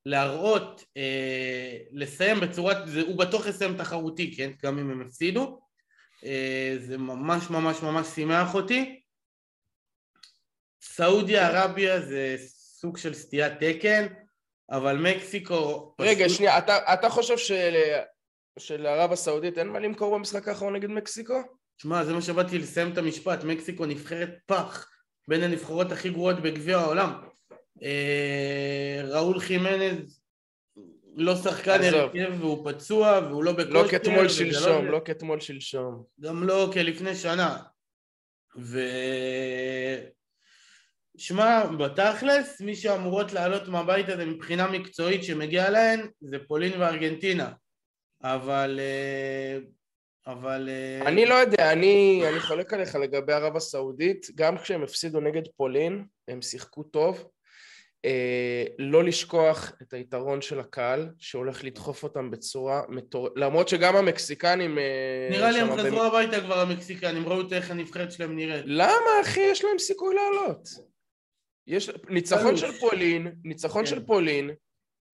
להראות, 0.07 0.85
אה, 0.97 1.77
לסיים 1.93 2.41
בצורת, 2.41 2.77
זה, 2.89 3.01
הוא 3.01 3.19
בטוח 3.19 3.47
יסיים 3.47 3.77
תחרותי, 3.77 4.37
כן? 4.37 4.51
גם 4.63 4.79
אם 4.79 4.91
הם 4.91 5.01
הפסידו. 5.07 5.61
אה, 6.25 6.77
זה 6.79 6.99
ממש 6.99 7.51
ממש 7.51 7.83
ממש 7.83 8.07
שימח 8.07 8.55
אותי. 8.55 9.01
סעודיה 10.83 11.49
ערביה 11.49 12.01
זה 12.01 12.37
סוג 12.81 12.97
של 12.97 13.15
סטיית 13.15 13.53
תקן, 13.61 14.07
אבל 14.71 14.97
מקסיקו... 14.97 15.95
רגע, 16.01 16.25
פשוט... 16.25 16.37
שנייה, 16.37 16.59
אתה, 16.59 16.95
אתה 16.95 17.09
חושב 17.09 17.39
של, 17.39 17.75
שלערב 18.59 19.13
הסעודית 19.13 19.59
אין 19.59 19.69
מה 19.69 19.79
למכור 19.79 20.15
במשחק 20.15 20.49
האחרון 20.49 20.77
נגד 20.77 20.91
מקסיקו? 20.91 21.43
שמע, 21.79 22.05
זה 22.05 22.13
מה 22.13 22.23
שבאתי 22.23 22.59
לסיים 22.59 22.93
את 22.93 22.99
המשפט, 22.99 23.45
מקסיקו 23.45 23.87
נבחרת 23.87 24.31
פח 24.47 24.89
בין 25.29 25.43
הנבחרות 25.43 25.93
הכי 25.93 26.11
גרועות 26.11 26.43
בגביע 26.43 26.79
העולם. 26.79 27.30
אה, 27.83 29.03
ראול 29.05 29.41
חימנז 29.41 30.21
לא 31.17 31.37
שחקן 31.37 31.83
הרכב 31.83 32.33
והוא 32.41 32.71
פצוע 32.73 33.21
והוא 33.29 33.45
לא 33.45 33.53
בכושר. 33.53 33.83
לא 33.83 33.89
כתמול 33.89 34.29
שלשום, 34.29 34.87
לא, 34.87 34.93
לא 34.93 35.01
כתמול 35.05 35.41
שלשום. 35.41 36.05
גם 36.21 36.45
לא 36.45 36.71
כלפני 36.73 37.15
שנה. 37.15 37.59
ו... 38.59 38.81
שמע, 41.17 41.67
בתכלס, 41.67 42.61
מי 42.61 42.75
שאמורות 42.75 43.33
לעלות 43.33 43.69
מהבית 43.69 44.09
הזה 44.09 44.27
מבחינה 44.27 44.71
מקצועית 44.71 45.25
שמגיע 45.25 45.71
להן 45.71 46.09
זה 46.21 46.39
פולין 46.49 46.81
וארגנטינה. 46.81 47.53
אבל... 48.23 48.81
אה, 48.83 49.59
אבל... 50.27 50.69
אה, 50.69 51.09
אני 51.09 51.27
לא 51.27 51.35
יודע, 51.35 51.73
אני, 51.73 52.23
אני 52.29 52.41
חולק 52.41 52.73
עליך 52.73 52.95
לגבי 52.95 53.33
ערב 53.33 53.57
הסעודית. 53.57 54.27
גם 54.35 54.59
כשהם 54.59 54.83
הפסידו 54.83 55.21
נגד 55.21 55.43
פולין, 55.57 56.05
הם 56.29 56.43
שיחקו 56.43 56.83
טוב. 56.83 57.31
אה, 58.05 58.65
לא 58.79 59.05
לשכוח 59.05 59.73
את 59.83 59.95
היתרון 59.95 60.43
של 60.43 60.61
הקהל 60.61 61.09
שהולך 61.19 61.65
לדחוף 61.65 62.03
אותם 62.03 62.31
בצורה 62.31 62.83
מטורפת 62.89 63.33
למרות 63.37 63.69
שגם 63.69 63.97
המקסיקנים 63.97 64.79
אה, 64.79 65.29
נראה 65.31 65.51
לי 65.51 65.61
הם 65.61 65.77
חזרו. 65.77 66.03
הביתה 66.03 66.41
כבר 66.41 66.61
המקסיקנים 66.61 67.29
ראו 67.29 67.43
איך 67.53 67.71
הנבחרת 67.71 68.13
שלהם 68.13 68.37
נראית 68.37 68.65
למה 68.67 69.11
אחי 69.23 69.41
יש 69.41 69.65
להם 69.65 69.79
סיכוי 69.79 70.15
לעלות 70.15 70.69
יש 71.67 71.91
ניצחון 72.09 72.57
של 72.57 72.73
פולין 72.73 73.33
ניצחון 73.45 73.85
כן. 73.85 73.91
של 73.91 74.07
פולין 74.07 74.51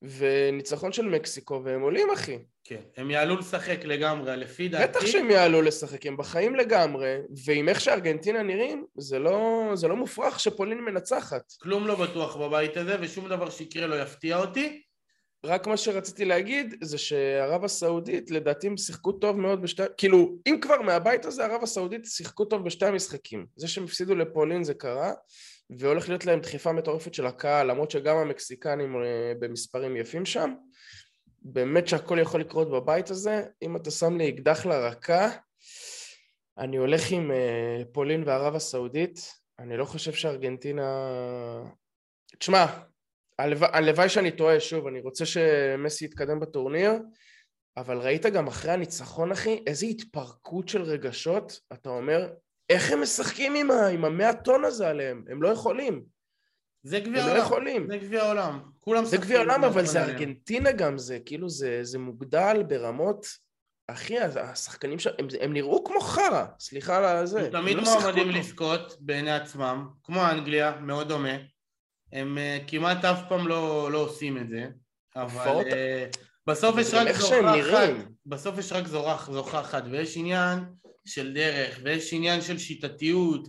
וניצחון 0.03 0.93
של 0.93 1.07
מקסיקו 1.07 1.61
והם 1.65 1.81
עולים 1.81 2.11
אחי 2.11 2.39
כן, 2.69 2.81
הם 2.97 3.11
יעלו 3.11 3.37
לשחק 3.37 3.85
לגמרי, 3.85 4.37
לפי 4.37 4.69
דעתי. 4.69 4.85
בטח 4.85 5.07
שהם 5.07 5.31
יעלו 5.31 5.63
לשחק, 5.63 6.07
הם 6.07 6.17
בחיים 6.17 6.57
לגמרי, 6.57 7.17
ועם 7.45 7.69
איך 7.69 7.81
שארגנטינה 7.81 8.43
נראים, 8.43 8.85
זה 8.99 9.19
לא, 9.19 9.71
זה 9.75 9.89
לא 9.89 9.97
מופרך 9.97 10.41
שפולין 10.41 10.81
מנצחת. 10.81 11.53
כלום 11.61 11.87
לא 11.87 11.95
בטוח 11.95 12.37
בבית 12.37 12.77
הזה, 12.77 12.97
ושום 13.01 13.29
דבר 13.29 13.51
שיקרה 13.51 13.87
לא 13.87 14.03
יפתיע 14.03 14.39
אותי. 14.39 14.83
רק 15.45 15.67
מה 15.67 15.77
שרציתי 15.77 16.25
להגיד 16.25 16.75
זה 16.83 16.99
שערב 16.99 17.65
הסעודית 17.65 18.31
לדעתי 18.31 18.67
הם 18.67 18.77
שיחקו 18.77 19.13
טוב 19.13 19.41
מאוד 19.41 19.63
בשתי... 19.63 19.83
כאילו, 19.97 20.37
אם 20.47 20.59
כבר 20.61 20.83
מהבית 20.83 21.25
הזה 21.25 21.45
ערב 21.45 21.63
הסעודית 21.63 22.05
שיחקו 22.05 22.45
טוב 22.45 22.65
בשתי 22.65 22.87
המשחקים. 22.87 23.47
זה 23.57 23.69
שהם 23.69 23.85
הפסידו 23.85 24.15
לפולין 24.15 24.65
זה 24.65 24.75
קרה, 24.75 25.13
והולך 25.71 26.09
להיות 26.09 26.27
להם 26.27 26.41
דחיפה 26.41 26.73
מטורפת 26.73 27.15
של 27.15 27.27
הקהל, 27.27 27.71
למרות 27.71 27.91
שגם 27.91 28.17
המקסיקנים 28.17 28.97
אה, 28.97 29.33
במספרים 29.41 29.97
יפים 29.97 30.27
שם. 30.27 30.55
באמת 31.53 31.89
שהכל 31.89 32.19
יכול 32.19 32.41
לקרות 32.41 32.71
בבית 32.71 33.11
הזה. 33.11 33.43
אם 33.63 33.77
אתה 33.77 33.91
שם 33.91 34.17
לי 34.17 34.29
אקדח 34.29 34.67
לרקה, 34.67 35.31
אני 36.59 36.77
הולך 36.77 37.11
עם 37.11 37.31
אה, 37.31 37.83
פולין 37.93 38.23
וערב 38.27 38.55
הסעודית. 38.55 39.33
אני 39.59 39.77
לא 39.77 39.85
חושב 39.85 40.13
שארגנטינה... 40.13 40.87
תשמע, 42.39 42.67
הלוואי 43.39 44.09
שאני 44.09 44.31
טועה, 44.31 44.61
שוב, 44.61 44.87
אני 44.87 45.01
רוצה 45.01 45.27
שמסי 45.27 46.05
יתקדם 46.05 46.41
בטורניר, 46.41 46.93
אבל 47.77 47.99
ראית 47.99 48.27
גם 48.27 48.47
אחרי 48.47 48.71
הניצחון, 48.71 49.33
אחי, 49.33 49.63
איזה 49.67 49.87
התפרקות 49.87 50.69
של 50.69 50.83
רגשות, 50.83 51.61
אתה 51.73 51.89
אומר, 51.89 52.33
איך 52.71 52.93
הם 52.93 53.03
משחקים 53.03 53.55
עם, 53.55 53.71
ה, 53.71 53.87
עם 53.87 54.05
המאה 54.05 54.35
טון 54.35 54.65
הזה 54.65 54.89
עליהם? 54.89 55.25
הם 55.29 55.43
לא 55.43 55.49
יכולים. 55.49 56.16
זה 56.87 57.01
גביע 57.01 57.23
העולם. 57.23 57.37
לא 57.37 57.43
יכולים. 57.43 57.87
זה 57.91 57.97
גביע 57.97 58.23
העולם. 58.23 58.61
כולם 58.81 59.05
זה 59.05 59.17
גביע 59.17 59.39
העולם, 59.39 59.65
אבל 59.65 59.87
זה 59.87 60.05
ארגנטינה 60.05 60.73
גם, 60.73 60.99
זה 60.99 61.19
כאילו, 61.27 61.49
זה, 61.51 61.79
זה 61.83 61.99
מוגדל 61.99 62.63
ברמות... 62.69 63.27
אחי, 63.89 64.19
השחקנים 64.19 64.99
שם, 64.99 65.11
הם, 65.19 65.27
הם 65.41 65.53
נראו 65.53 65.85
כמו 65.85 66.01
חרא, 66.01 66.45
סליחה 66.59 67.19
על 67.19 67.27
זה. 67.27 67.41
הם 67.41 67.51
תמיד 67.51 67.77
לא 67.77 67.83
מועמדים 67.83 68.31
לזכות 68.31 68.97
בעיני 69.01 69.33
עצמם, 69.33 69.89
כמו 70.03 70.31
אנגליה, 70.31 70.77
מאוד 70.81 71.09
דומה. 71.09 71.37
הם 72.13 72.39
uh, 72.39 72.71
כמעט 72.71 73.05
אף 73.05 73.19
פעם 73.29 73.49
לא, 73.49 73.93
לא 73.93 73.99
עושים 73.99 74.39
את 74.39 74.49
זה, 74.49 74.67
אבל 75.17 75.61
uh, 75.61 76.19
בסוף 76.47 76.79
יש 76.79 76.95
רק 76.95 77.13
זוכה 77.17 77.61
אחת, 77.61 77.91
בסוף 78.27 78.59
יש 78.59 78.73
רק 78.73 78.87
זוכה, 78.87 79.61
אחת, 79.61 79.85
ויש 79.91 80.17
עניין 80.17 80.59
של 81.05 81.35
דרך, 81.35 81.81
ויש 81.83 82.13
עניין 82.13 82.41
של 82.41 82.59
שיטתיות, 82.59 83.49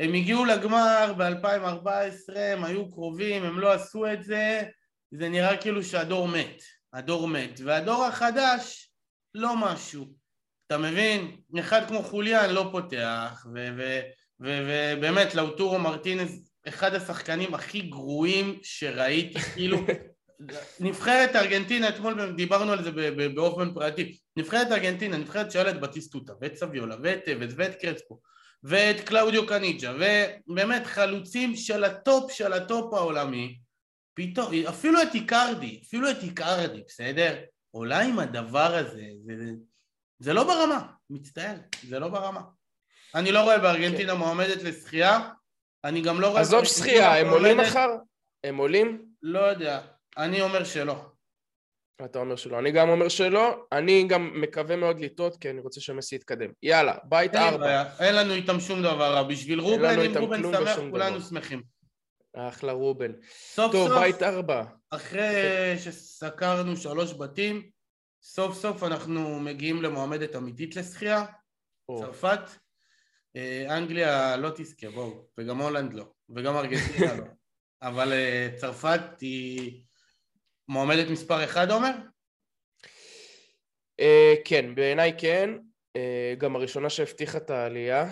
והם 0.00 0.14
הגיעו 0.14 0.44
לגמר 0.44 1.14
ב-2014, 1.16 2.38
הם 2.38 2.64
היו 2.64 2.90
קרובים, 2.90 3.42
הם 3.42 3.58
לא 3.58 3.72
עשו 3.72 4.12
את 4.12 4.24
זה, 4.24 4.62
זה 5.10 5.28
נראה 5.28 5.56
כאילו 5.56 5.84
שהדור 5.84 6.28
מת, 6.28 6.62
הדור 6.92 7.28
מת, 7.28 7.60
והדור 7.64 8.04
החדש 8.04 8.92
לא 9.34 9.56
משהו, 9.56 10.06
אתה 10.66 10.78
מבין? 10.78 11.36
אחד 11.58 11.88
כמו 11.88 12.02
חוליאן 12.02 12.50
לא 12.50 12.68
פותח, 12.72 13.46
ובאמת 14.40 15.34
לאוטורו 15.34 15.78
מרטינס 15.78 16.52
אחד 16.68 16.94
השחקנים 16.94 17.54
הכי 17.54 17.80
גרועים 17.80 18.58
שראיתי, 18.62 19.38
כאילו, 19.40 19.78
נבחרת 20.80 21.36
ארגנטינה, 21.36 21.88
אתמול 21.88 22.32
דיברנו 22.32 22.72
על 22.72 22.84
זה 22.84 22.90
באופן 23.34 23.74
פרטי, 23.74 24.18
נבחרת 24.36 24.72
ארגנטינה, 24.72 25.16
נבחרת 25.16 25.50
שהעלתה 25.50 25.73
את 25.73 25.80
בטיסטוטה, 25.80 26.32
ואת 26.40 26.56
סביולה, 26.56 26.96
ואת 27.02 27.24
טבעס, 27.24 27.52
ואת 27.56 27.74
קרספו, 27.80 28.20
ואת 28.62 29.00
קלאודיו 29.00 29.46
קניג'ה, 29.46 29.92
ובאמת 29.94 30.86
חלוצים 30.86 31.56
של 31.56 31.84
הטופ 31.84 32.32
של 32.32 32.52
הטופ 32.52 32.94
העולמי, 32.94 33.58
פתאום, 34.14 34.52
אפילו 34.68 35.02
את 35.02 35.14
איקרדי, 35.14 35.80
אפילו 35.86 36.10
את 36.10 36.22
איקרדי, 36.22 36.82
בסדר? 36.88 37.36
עולה 37.70 38.00
עם 38.00 38.18
הדבר 38.18 38.74
הזה, 38.74 39.04
זה, 39.24 39.34
זה 40.18 40.32
לא 40.32 40.44
ברמה, 40.44 40.86
מצטער, 41.10 41.56
זה 41.88 41.98
לא 41.98 42.08
ברמה. 42.08 42.40
אני 43.14 43.32
לא 43.32 43.40
רואה 43.42 43.58
בארגנטינה 43.58 44.12
כן. 44.12 44.18
מועמדת 44.18 44.62
לזכייה, 44.62 45.30
אני 45.84 46.00
גם 46.00 46.20
לא 46.20 46.28
רואה... 46.28 46.40
עזוב 46.40 46.64
שחייה, 46.64 47.16
הם 47.16 47.28
עולים 47.28 47.56
מחר? 47.56 47.88
הם 48.44 48.56
עולים? 48.56 49.06
לא 49.22 49.38
יודע, 49.38 49.80
אני 50.16 50.40
אומר 50.40 50.64
שלא. 50.64 51.09
אתה 52.04 52.18
אומר 52.18 52.36
שלא, 52.36 52.58
אני 52.58 52.72
גם 52.72 52.88
אומר 52.88 53.08
שלא, 53.08 53.66
אני 53.72 54.04
גם 54.08 54.40
מקווה 54.40 54.76
מאוד 54.76 55.00
לטעות 55.00 55.36
כי 55.36 55.50
אני 55.50 55.60
רוצה 55.60 55.80
שמסי 55.80 56.14
יתקדם. 56.16 56.50
יאללה, 56.62 56.94
בית 57.04 57.34
ארבע. 57.34 57.82
אין 58.00 58.14
לנו 58.14 58.34
איתם 58.34 58.60
שום 58.60 58.82
דבר 58.82 59.14
רע, 59.14 59.22
בשביל 59.22 59.60
רובן, 59.60 59.98
אם 60.00 60.18
רובן 60.18 60.42
שמח, 60.42 60.78
כולנו 60.90 61.20
שמחים. 61.20 61.62
אחלה 62.36 62.72
רובן. 62.72 63.12
סוף 63.30 63.72
טוב, 63.72 63.88
סוף, 63.88 63.98
בית 63.98 64.22
ארבע. 64.22 64.64
אחרי 64.90 65.74
שסקרנו 65.78 66.76
שלוש 66.76 67.14
בתים, 67.14 67.70
סוף 68.22 68.54
סוף 68.54 68.82
אנחנו 68.82 69.40
מגיעים 69.40 69.82
למועמדת 69.82 70.36
אמיתית 70.36 70.76
לשחייה, 70.76 71.24
צרפת. 71.98 72.40
אה, 73.36 73.76
אנגליה 73.78 74.36
לא 74.36 74.50
תזכה, 74.54 74.90
בואו, 74.90 75.24
וגם 75.38 75.60
הולנד 75.60 75.94
לא, 75.94 76.04
וגם 76.36 76.56
ארגנטינה 76.56 77.14
לא. 77.14 77.24
אבל 77.88 78.12
אה, 78.12 78.48
צרפת 78.56 79.20
היא 79.20 79.84
מועמדת 80.70 81.10
מספר 81.10 81.44
אחד, 81.44 81.70
עומר? 81.70 81.90
אה, 84.00 84.34
כן, 84.44 84.74
בעיניי 84.74 85.12
כן. 85.18 85.50
גם 86.38 86.56
הראשונה 86.56 86.90
שהבטיחה 86.90 87.38
את 87.38 87.50
העלייה. 87.50 88.10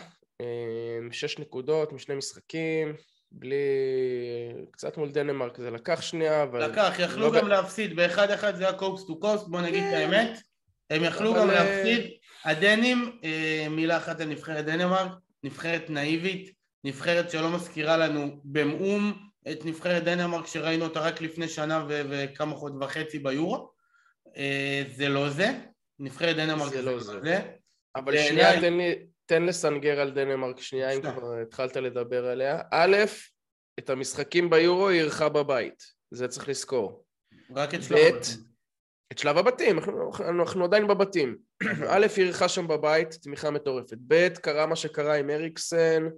שש 1.13 1.39
נקודות 1.39 1.93
משני 1.93 2.15
משחקים, 2.15 2.95
בלי... 3.33 3.57
קצת 4.71 4.97
מול 4.97 5.11
דנמרק 5.11 5.59
זה 5.59 5.71
לקח 5.71 6.03
שנייה, 6.03 6.43
אבל... 6.43 6.71
לקח, 6.71 6.95
יכלו 6.99 7.33
לא 7.33 7.41
גם 7.41 7.47
ב... 7.47 7.49
להפסיד, 7.49 7.97
באחד 7.97 8.31
אחד 8.31 8.57
זה 8.57 8.69
היה 8.69 8.79
coast 8.79 9.05
to 9.07 9.21
coast, 9.21 9.49
בוא 9.49 9.61
נגיד 9.61 9.85
את 9.85 9.91
כן. 9.91 9.97
האמת. 9.97 10.39
הם 10.91 11.05
יכלו 11.05 11.31
אבל... 11.31 11.41
גם 11.41 11.51
להפסיד. 11.51 12.11
הדנים, 12.45 13.19
אה, 13.25 13.67
מילה 13.71 13.97
אחת 13.97 14.21
על 14.21 14.29
נבחרת 14.29 14.65
דנמרק, 14.65 15.13
נבחרת 15.43 15.91
נאיבית, 15.91 16.53
נבחרת 16.85 17.31
שלא 17.31 17.51
מזכירה 17.51 17.97
לנו 17.97 18.41
במאום 18.45 19.28
את 19.53 19.65
נבחרת 19.65 20.05
דנמרק 20.05 20.47
שראינו 20.47 20.85
אותה 20.85 21.01
רק 21.01 21.21
לפני 21.21 21.49
שנה 21.49 21.85
ו- 21.89 22.03
וכמה 22.11 22.55
חודש 22.55 22.77
וחצי 22.81 23.19
ביורו. 23.19 23.71
אה, 24.37 24.83
זה 24.97 25.09
לא 25.09 25.31
זה, 25.31 25.51
נבחרת 25.99 26.37
דנמרק 26.37 26.73
זה, 26.73 26.83
זה 26.83 26.91
לא 26.91 27.01
זה. 27.01 27.21
זה. 27.21 27.41
אבל 27.97 28.13
בעיני... 28.13 28.29
שנייה, 28.29 28.61
תן, 28.61 28.77
לי, 28.77 29.07
תן 29.27 29.43
לסנגר 29.43 30.01
על 30.01 30.11
דנמרק 30.11 30.61
שנייה, 30.61 30.91
אם 30.91 31.01
כבר 31.01 31.35
התחלת 31.43 31.77
לדבר 31.77 32.27
עליה. 32.27 32.61
א', 32.71 32.97
את 33.79 33.91
המשחקים 33.91 34.51
ביורו 34.51 34.89
היא 34.89 35.01
אירחה 35.01 35.29
בבית, 35.29 35.83
זה 36.11 36.29
צריך 36.29 36.49
לזכור. 36.49 37.05
רק 37.57 37.75
את 37.75 37.83
שלב 37.83 37.99
הבתים. 37.99 38.49
את 39.13 39.19
שלב 39.19 39.39
הבתים, 39.39 39.79
אנחנו, 39.79 40.11
אנחנו 40.29 40.65
עדיין 40.65 40.87
בבתים. 40.87 41.39
א', 41.91 42.07
היא 42.17 42.25
אירחה 42.25 42.49
שם 42.49 42.69
בבית, 42.69 43.11
תמיכה 43.11 43.51
מטורפת. 43.51 43.97
ב', 44.07 44.29
קרה 44.29 44.67
מה 44.67 44.77
שקרה 44.77 45.15
עם 45.15 45.31
אריקסן, 45.31 46.09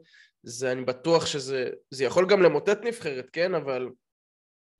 זה 0.42 0.72
אני 0.72 0.85
בטוח 0.85 1.26
שזה, 1.26 1.70
זה 1.90 2.05
יכול 2.05 2.26
גם 2.26 2.42
למוטט 2.42 2.85
נבחרת, 2.85 3.31
כן? 3.33 3.55
אבל 3.55 3.88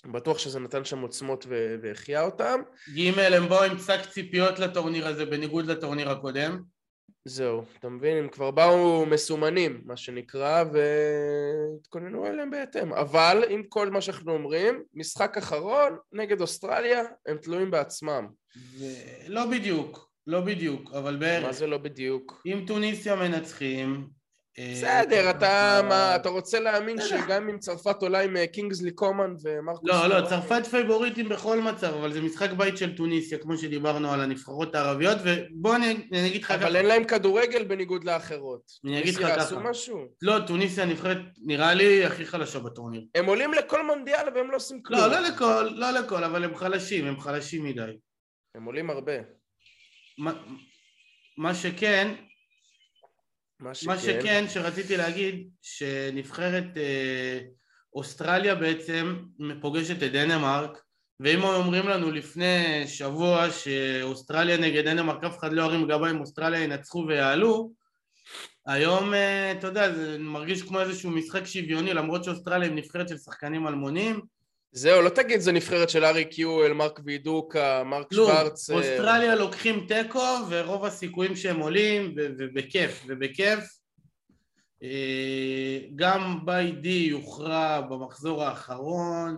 בטוח 0.07 0.39
שזה 0.39 0.61
נתן 0.61 0.85
שם 0.85 0.99
עוצמות 0.99 1.47
והחייה 1.83 2.25
אותם. 2.25 2.61
ג' 2.97 3.19
הם 3.19 3.49
באו 3.49 3.63
עם 3.63 3.79
שק 3.79 4.01
ציפיות 4.11 4.59
לטורניר 4.59 5.07
הזה, 5.07 5.27
בניגוד 5.27 5.67
לטורניר 5.67 6.11
הקודם. 6.11 6.63
זהו, 7.25 7.65
אתה 7.79 7.89
מבין? 7.89 8.17
הם 8.17 8.29
כבר 8.29 8.51
באו 8.51 9.07
מסומנים, 9.07 9.83
מה 9.85 9.97
שנקרא, 9.97 10.65
והתכוננו 10.73 12.27
אליהם 12.27 12.51
בהתאם. 12.51 12.93
אבל 12.93 13.45
עם 13.49 13.63
כל 13.69 13.91
מה 13.91 14.01
שאנחנו 14.01 14.33
אומרים, 14.33 14.83
משחק 14.95 15.37
אחרון 15.37 15.97
נגד 16.13 16.41
אוסטרליה, 16.41 17.03
הם 17.27 17.37
תלויים 17.37 17.71
בעצמם. 17.71 18.29
לא 19.29 19.47
בדיוק, 19.47 20.11
לא 20.27 20.41
בדיוק, 20.41 20.95
אבל 20.95 21.17
בערך... 21.17 21.45
מה 21.45 21.53
זה 21.53 21.67
לא 21.67 21.79
בדיוק? 21.79 22.43
אם 22.47 22.65
טוניסיה 22.67 23.17
מנצחים, 23.17 24.09
בסדר, 24.59 25.31
אתה 25.31 25.81
מה, 25.89 26.17
אתה 26.17 26.29
רוצה 26.29 26.61
להאמין 26.61 26.97
שגם 27.01 27.49
אם 27.49 27.59
צרפת 27.59 28.03
עולה 28.03 28.21
עם 28.21 28.47
קינגסלי 28.47 28.91
קומן 28.91 29.35
ומרקוס... 29.43 29.89
לא, 29.89 30.07
לא, 30.07 30.27
צרפת 30.27 30.67
פייבוריטים 30.67 31.29
בכל 31.29 31.61
מצב, 31.61 31.95
אבל 31.95 32.13
זה 32.13 32.21
משחק 32.21 32.51
בית 32.51 32.77
של 32.77 32.97
טוניסיה, 32.97 33.39
כמו 33.39 33.57
שדיברנו 33.57 34.13
על 34.13 34.21
הנבחרות 34.21 34.75
הערביות, 34.75 35.19
ובוא 35.25 35.77
אני 35.77 36.27
אגיד 36.27 36.43
לך. 36.43 36.51
אבל 36.51 36.77
אין 36.77 36.87
להם 36.87 37.05
כדורגל 37.05 37.65
בניגוד 37.65 38.05
לאחרות. 38.05 38.63
אני 38.85 39.01
אגיד 39.01 39.15
לך 39.15 39.21
ככה. 39.21 39.31
יעשו 39.31 39.61
משהו? 39.61 39.99
לא, 40.23 40.39
טוניסיה 40.47 40.85
נבחרת, 40.85 41.19
נראה 41.47 41.75
לי, 41.75 42.05
הכי 42.05 42.27
חלשה 42.27 42.59
בטורניר. 42.59 43.03
הם 43.15 43.27
עולים 43.27 43.55
לכל 43.55 43.87
מונדיאל 43.87 44.29
והם 44.35 44.51
לא 44.51 44.57
עושים 44.57 44.83
כלום. 44.83 45.01
לא, 45.01 45.07
לא 45.07 45.21
לכל, 45.21 45.69
לא 45.73 45.91
לכל, 45.91 46.25
אבל 46.25 46.45
הם 46.45 46.57
חלשים, 46.57 47.07
הם 47.07 47.21
חלשים 47.21 47.65
מדי. 47.65 47.97
הם 48.55 48.65
עולים 48.65 48.91
הרבה. 48.91 49.13
מה 51.39 51.55
שכן, 51.55 52.15
מה 53.61 53.75
שכן, 53.75 53.91
מה 53.91 53.99
שכן. 53.99 54.45
שרציתי 54.49 54.97
להגיד, 54.97 55.49
שנבחרת 55.63 56.77
אה, 56.77 57.41
אוסטרליה 57.95 58.55
בעצם 58.55 59.17
פוגשת 59.61 60.03
את 60.03 60.13
דנמרק, 60.13 60.83
ואם 61.21 61.43
אומרים 61.43 61.89
לנו 61.89 62.11
לפני 62.11 62.85
שבוע 62.87 63.51
שאוסטרליה 63.51 64.57
נגד 64.57 64.85
דנמרק, 64.85 65.25
אף 65.25 65.39
אחד 65.39 65.53
לא 65.53 65.63
ירים 65.63 65.89
גבה 65.89 66.11
אם 66.11 66.21
אוסטרליה 66.21 66.61
ינצחו 66.61 67.05
ויעלו, 67.09 67.73
היום, 68.67 69.15
אה, 69.15 69.53
אתה 69.53 69.67
יודע, 69.67 69.93
זה 69.93 70.19
מרגיש 70.19 70.63
כמו 70.63 70.81
איזשהו 70.81 71.11
משחק 71.11 71.45
שוויוני, 71.45 71.95
למרות 71.95 72.25
שאוסטרליה 72.25 72.69
היא 72.69 72.77
נבחרת 72.77 73.09
של 73.09 73.19
שחקנים 73.19 73.67
אלמונים, 73.67 74.21
זהו, 74.73 75.03
לא 75.03 75.09
תגיד 75.09 75.41
זה 75.41 75.53
נבחרת 75.53 75.91
של 75.91 76.05
ארי 76.05 76.25
קיואל, 76.25 76.73
מרק 76.73 77.01
וידוקה, 77.05 77.83
מרק 77.85 78.15
שוורץ. 78.15 78.71
אוסטרליה 78.71 79.35
לוקחים 79.35 79.87
תיקו 79.89 80.37
ורוב 80.49 80.85
הסיכויים 80.85 81.37
שהם 81.37 81.61
עולים 81.61 82.15
ובכיף, 82.17 83.05
ובכיף. 83.07 83.81
אה, 84.83 85.79
גם 85.97 86.39
בית 86.45 86.81
די 86.81 87.07
יוכרע 87.11 87.81
במחזור 87.81 88.45
האחרון. 88.45 89.37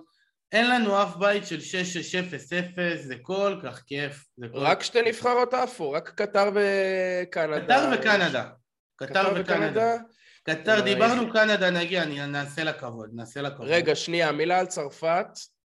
אין 0.52 0.70
לנו 0.70 1.02
אף 1.02 1.16
בית 1.16 1.46
של 1.46 1.58
6-6-0-0, 1.58 2.96
זה 2.96 3.14
כל 3.22 3.56
כך 3.62 3.82
כיף. 3.86 4.24
כל 4.52 4.58
רק 4.58 4.82
שתי 4.82 5.02
נבחרות 5.02 5.54
עפו, 5.54 5.90
רק 5.90 6.08
קטר 6.08 6.50
וקנדה. 6.54 7.60
קטר 7.60 7.90
וקנדה. 7.94 8.48
קטר 8.96 9.32
וקנדה. 9.36 9.96
קטר, 10.42 10.80
דיברנו 10.80 11.32
קנדה, 11.32 11.70
נגיע, 11.70 12.04
נעשה 12.26 12.64
לה 12.64 12.72
כבוד, 12.72 13.10
נעשה 13.12 13.42
לה 13.42 13.50
כבוד. 13.50 13.68
רגע, 13.68 13.94
שנייה, 13.94 14.32
מילה 14.32 14.60
על 14.60 14.66
צרפת. 14.66 15.26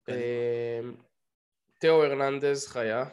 כן. 0.06 0.14
אה, 0.14 0.80
תאו 1.80 2.04
הרננדז 2.04 2.68
חיה, 2.68 3.06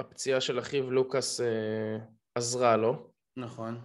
הפציעה 0.00 0.40
של 0.40 0.58
אחיו 0.58 0.90
לוקאס 0.90 1.40
אה, 1.40 1.96
עזרה 2.34 2.76
לו. 2.76 3.10
נכון. 3.36 3.80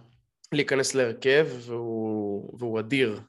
להיכנס 0.52 0.94
להרכב, 0.94 1.46
והוא, 1.60 2.58
והוא 2.58 2.80
אדיר. 2.80 3.20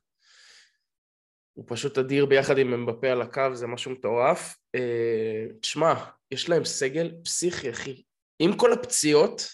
הוא 1.54 1.66
פשוט 1.68 1.98
אדיר 1.98 2.26
ביחד 2.26 2.58
עם 2.58 2.74
אמבפה 2.74 3.08
על 3.08 3.22
הקו, 3.22 3.50
זה 3.54 3.68
משהו 3.68 3.92
מטורף. 3.92 4.58
אה, 4.76 5.46
תשמע, 5.62 5.94
יש 6.32 6.50
להם 6.50 6.66
סגל 6.66 7.12
פסיכי, 7.24 7.70
אחי. 7.70 8.04
עם 8.40 8.58
כל 8.58 8.74
הפציעות, 8.74 9.48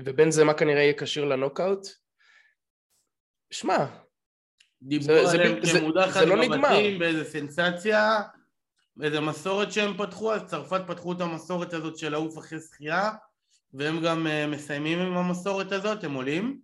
ובין 0.00 0.30
זה 0.30 0.44
מה 0.44 0.54
כנראה 0.54 0.82
יהיה 0.82 0.94
כשיר 0.98 1.24
לנוקאוט, 1.24 1.86
שמע, 3.52 3.86
דיברו 4.82 5.28
עליהם 5.28 5.58
כמודחת 5.62 6.20
לא 6.26 6.36
בבתים, 6.36 6.98
באיזה 6.98 7.24
סנסציה, 7.24 8.20
באיזה 8.96 9.20
מסורת 9.20 9.72
שהם 9.72 9.96
פתחו, 9.96 10.32
אז 10.32 10.42
צרפת 10.46 10.80
פתחו 10.86 11.12
את 11.12 11.20
המסורת 11.20 11.72
הזאת 11.72 11.98
של 11.98 12.08
לעוף 12.08 12.38
אחרי 12.38 12.60
שחייה, 12.60 13.10
והם 13.74 14.00
גם 14.00 14.26
uh, 14.26 14.54
מסיימים 14.54 14.98
עם 14.98 15.16
המסורת 15.16 15.72
הזאת, 15.72 16.04
הם 16.04 16.14
עולים. 16.14 16.60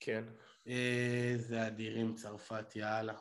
כן. 0.00 0.24
איזה 0.66 1.66
אדירים 1.66 2.14
צרפת, 2.14 2.76
יאללה. 2.76 3.14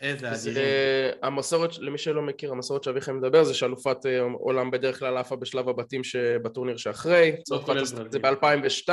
איזה 0.00 0.32
אדירים. 0.32 0.54
זה, 0.54 1.12
המסורת, 1.22 1.78
למי 1.78 1.98
שלא 1.98 2.22
מכיר, 2.22 2.52
המסורת 2.52 2.82
שאביחי 2.82 3.12
מדבר 3.12 3.44
זה 3.44 3.54
שאלופת 3.54 4.06
אה, 4.06 4.20
עולם 4.20 4.70
בדרך 4.70 4.98
כלל 4.98 5.16
עפה 5.16 5.36
בשלב 5.36 5.68
הבתים 5.68 6.04
שבטורניר 6.04 6.76
שאחרי. 6.76 7.36
צרפת 7.42 7.76
עשתה 7.76 8.02
את 8.02 8.12
זה 8.12 8.18
ב-2002. 8.18 8.88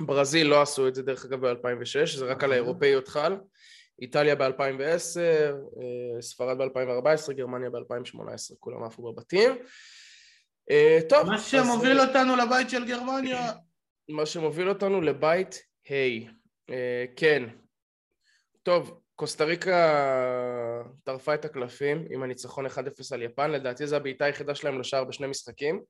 ברזיל 0.00 0.46
לא 0.46 0.62
עשו 0.62 0.88
את 0.88 0.94
זה 0.94 1.02
דרך 1.02 1.24
אגב 1.24 1.46
ב-2006, 1.46 2.16
זה 2.16 2.24
רק 2.24 2.44
על. 2.44 2.52
האירופאיות 2.52 3.08
חל. 3.08 3.36
איטליה 4.02 4.34
ב-2010, 4.34 5.18
אה, 5.18 6.22
ספרד 6.22 6.58
ב-2014, 6.58 7.32
גרמניה 7.32 7.70
ב-2018, 7.70 8.54
כולם 8.60 8.82
עפו 8.84 9.12
בבתים. 9.12 9.50
אה, 10.70 10.98
טוב. 11.08 11.26
מה 11.26 11.38
שמוביל. 11.38 12.00
אותנו 12.00 12.36
לבית 12.36 12.70
של 12.70 12.84
גרמניה. 12.84 13.52
מה 14.08 14.26
שמוביל 14.26 14.68
אותנו 14.68 15.00
לבית 15.00 15.62
ה'. 15.90 15.92
Hey. 15.92 16.30
כן. 17.16 17.42
טוב, 18.62 19.00
קוסטה 19.14 19.44
ריקה 19.44 20.82
טרפה 21.04 21.34
את 21.34 21.44
הקלפים 21.44 22.06
עם 22.10 22.22
הניצחון 22.22 22.66
1-0 22.66 22.70
על 23.12 23.22
יפן, 23.22 23.50
לדעתי 23.50 23.86
זו 23.86 23.96
הבעיטה 23.96 24.24
היחידה 24.24 24.54
שלהם 24.54 24.80
לשער 24.80 25.04
בשני 25.04 25.26
משחקים. 25.26 25.82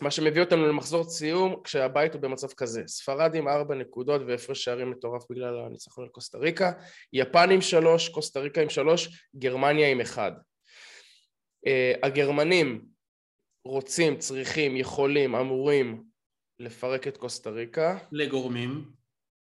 מה 0.00 0.10
שמביא 0.10 0.40
אותנו 0.40 0.68
למחזור 0.68 1.04
סיום 1.04 1.60
כשהבית 1.64 2.14
הוא 2.14 2.22
במצב 2.22 2.52
כזה. 2.52 2.82
ספרד 2.86 3.34
עם 3.34 3.48
ארבע 3.48 3.74
נקודות 3.74 4.22
והפרש 4.26 4.64
שערים 4.64 4.90
מטורף 4.90 5.22
בגלל 5.30 5.60
הניצחון 5.66 6.04
על 6.04 6.10
קוסטה 6.10 6.38
ריקה. 6.38 6.72
יפן 7.12 7.50
עם 7.50 7.60
שלוש, 7.60 8.08
קוסטה 8.08 8.40
ריקה 8.40 8.60
עם 8.62 8.68
שלוש, 8.68 9.28
גרמניה 9.36 9.90
עם 9.90 10.00
אחד. 10.00 10.32
uh, 11.66 11.98
הגרמנים 12.02 12.84
רוצים, 13.64 14.18
צריכים, 14.18 14.76
יכולים, 14.76 15.34
אמורים 15.34 16.02
לפרק 16.60 17.08
את 17.08 17.16
קוסטה 17.16 17.50
ריקה. 17.50 17.98
לגורמים. 18.12 18.84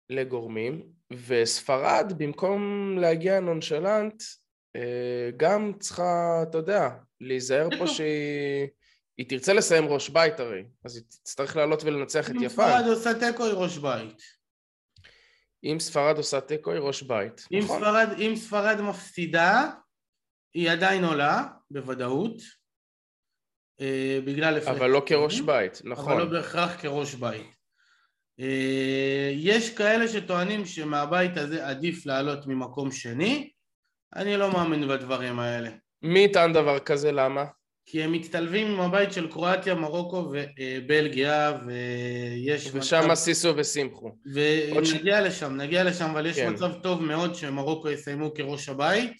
לגורמים. 0.09 0.83
וספרד 1.27 2.13
במקום 2.17 2.91
להגיע 2.97 3.39
נונשלנט 3.39 4.21
uh, 4.77 4.79
גם 5.37 5.71
צריכה, 5.79 6.43
אתה 6.49 6.57
יודע, 6.57 6.89
להיזהר 7.21 7.69
פה 7.79 7.87
שהיא 7.93 8.67
היא 9.17 9.29
תרצה 9.29 9.53
לסיים 9.53 9.85
ראש 9.85 10.09
בית 10.09 10.39
הרי, 10.39 10.63
אז 10.85 10.95
היא 10.95 11.03
תצטרך 11.03 11.55
לעלות 11.55 11.83
ולנצח 11.83 12.29
את 12.29 12.35
יפן. 12.41 12.63
אם 12.63 12.79
ספרד 12.79 12.87
עושה 12.87 13.13
תיקו 13.13 13.45
היא 13.45 13.53
ראש 13.53 13.77
בית. 13.77 14.21
אם 15.63 15.77
ספרד 15.79 16.17
עושה 16.17 16.41
תיקו 16.41 16.71
היא 16.71 16.79
ראש 16.79 17.03
בית, 17.03 17.45
אם 17.51 17.59
נכון. 17.63 17.79
ספרד, 17.79 18.09
אם 18.19 18.35
ספרד 18.35 18.81
מפסידה, 18.81 19.71
היא 20.53 20.71
עדיין 20.71 21.03
עולה, 21.03 21.43
בוודאות. 21.71 22.37
אה, 23.81 24.19
בגלל... 24.25 24.59
אבל 24.59 24.89
לא 24.89 25.03
כראש 25.05 25.41
בית, 25.41 25.81
נכון. 25.83 26.13
אבל 26.13 26.21
לא 26.21 26.29
בהכרח 26.29 26.81
כראש 26.81 27.13
בית. 27.13 27.55
אה, 28.39 29.31
יש 29.33 29.77
כאלה 29.77 30.07
שטוענים 30.07 30.65
שמהבית 30.65 31.37
הזה 31.37 31.67
עדיף 31.67 32.05
לעלות 32.05 32.47
ממקום 32.47 32.91
שני, 32.91 33.51
אני 34.15 34.37
לא 34.37 34.51
מאמין 34.51 34.87
בדברים 34.87 35.39
האלה. 35.39 35.69
מי 36.01 36.19
יטען 36.19 36.53
דבר 36.53 36.79
כזה? 36.79 37.11
למה? 37.11 37.45
כי 37.85 38.03
הם 38.03 38.11
מצטלבים 38.11 38.67
עם 38.67 38.79
הבית 38.79 39.13
של 39.13 39.31
קרואטיה, 39.31 39.75
מרוקו 39.75 40.31
ובלגיה, 40.57 41.57
ויש 41.65 42.69
ושם 42.73 43.01
מצב... 43.05 43.13
סיסו 43.13 43.53
וסימחו. 43.57 44.11
ונגיע 44.25 45.21
ש... 45.21 45.25
לשם, 45.27 45.55
נגיע 45.57 45.83
לשם, 45.83 46.05
אבל 46.05 46.25
יש 46.25 46.35
כן. 46.35 46.53
מצב 46.53 46.73
טוב 46.83 47.03
מאוד 47.03 47.35
שמרוקו 47.35 47.89
יסיימו 47.89 48.33
כראש 48.33 48.69
הבית, 48.69 49.13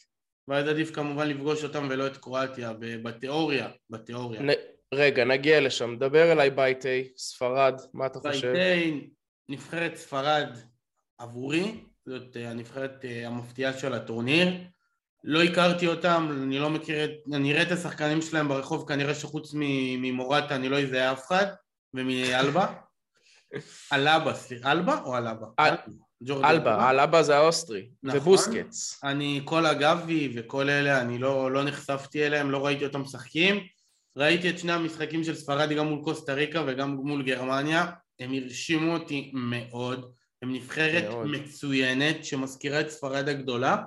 ואז 0.47 0.67
עדיף 0.67 0.91
כמובן 0.91 1.27
לפגוש 1.27 1.63
אותם 1.63 1.87
ולא 1.89 2.07
את 2.07 2.17
קרואטיה, 2.17 2.73
בתיאוריה, 2.79 3.69
בתיאוריה. 3.89 4.41
נ... 4.41 4.49
רגע, 4.93 5.25
נגיע 5.25 5.61
לשם. 5.61 5.95
דבר 5.99 6.31
אליי 6.31 6.49
בית 6.49 6.85
A, 6.85 6.87
ספרד, 7.17 7.81
מה 7.93 8.05
אתה 8.05 8.19
חושב? 8.19 8.51
בית 8.51 9.03
A, 9.03 9.07
נבחרת 9.49 9.95
ספרד 9.95 10.57
עבורי, 11.17 11.71
זאת 12.05 12.37
אה, 12.37 12.51
הנבחרת 12.51 13.05
אה, 13.05 13.27
המפתיעה 13.27 13.73
של 13.73 13.93
הטורניר. 13.93 14.53
לא 15.27 15.43
הכרתי 15.43 15.87
אותם, 15.87 16.29
אני 16.43 16.59
לא 16.59 16.69
מכיר 16.69 17.05
את... 17.05 17.11
אני 17.33 17.51
אראה 17.51 17.61
את 17.61 17.71
השחקנים 17.71 18.21
שלהם 18.21 18.47
ברחוב, 18.47 18.87
כנראה 18.87 19.15
שחוץ 19.15 19.51
ממורטה 19.97 20.55
אני 20.55 20.69
לא 20.69 20.79
אזהה 20.79 21.11
אף 21.11 21.27
אחד, 21.27 21.45
ומאלבה. 21.93 22.73
אלבה, 23.93 24.33
סליחה, 24.33 24.71
אלבה 24.71 25.01
או 25.05 25.17
אלבה? 25.17 25.47
אלבה, 26.29 26.89
אלבה 26.89 27.23
זה 27.23 27.37
האוסטרי, 27.37 27.89
נכון. 28.03 28.19
ובוסקץ. 28.19 28.99
אני, 29.03 29.41
כל 29.45 29.65
הגבי 29.65 30.33
וכל 30.35 30.69
אלה, 30.69 31.01
אני 31.01 31.17
לא, 31.17 31.51
לא 31.51 31.63
נחשפתי 31.63 32.25
אליהם, 32.25 32.51
לא 32.51 32.65
ראיתי 32.65 32.85
אותם 32.85 33.01
משחקים. 33.01 33.59
ראיתי 34.17 34.49
את 34.49 34.59
שני 34.59 34.71
המשחקים 34.71 35.23
של 35.23 35.35
ספרד 35.35 35.69
גם 35.69 35.87
מול 35.87 36.03
קוסטה 36.03 36.33
ריקה 36.33 36.63
וגם 36.67 36.89
מול 37.03 37.23
גרמניה, 37.23 37.85
הם 38.19 38.33
הרשימו 38.33 38.93
אותי 38.93 39.31
מאוד, 39.33 40.11
הם 40.41 40.53
נבחרת 40.53 41.03
מאוד. 41.03 41.27
מצוינת 41.27 42.25
שמזכירה 42.25 42.81
את 42.81 42.89
ספרד 42.89 43.29
הגדולה. 43.29 43.77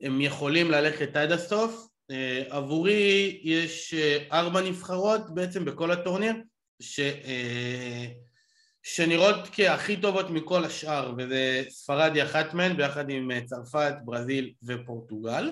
הם 0.00 0.20
יכולים 0.20 0.70
ללכת 0.70 1.16
עד 1.16 1.32
הסוף. 1.32 1.88
אה, 2.10 2.42
עבורי 2.48 3.40
יש 3.42 3.94
אה, 3.94 4.24
ארבע 4.32 4.60
נבחרות 4.60 5.34
בעצם 5.34 5.64
בכל 5.64 5.90
הטורניר 5.90 6.34
ש... 6.80 7.00
אה, 7.00 8.06
שנראות 8.82 9.36
כהכי 9.52 9.96
טובות 9.96 10.30
מכל 10.30 10.64
השאר 10.64 11.14
וזה 11.18 11.62
ספרד 11.68 12.10
היא 12.14 12.22
אחת 12.22 12.54
מהן 12.54 12.76
ביחד 12.76 13.10
עם 13.10 13.30
צרפת, 13.46 13.94
ברזיל 14.04 14.52
ופורטוגל 14.62 15.50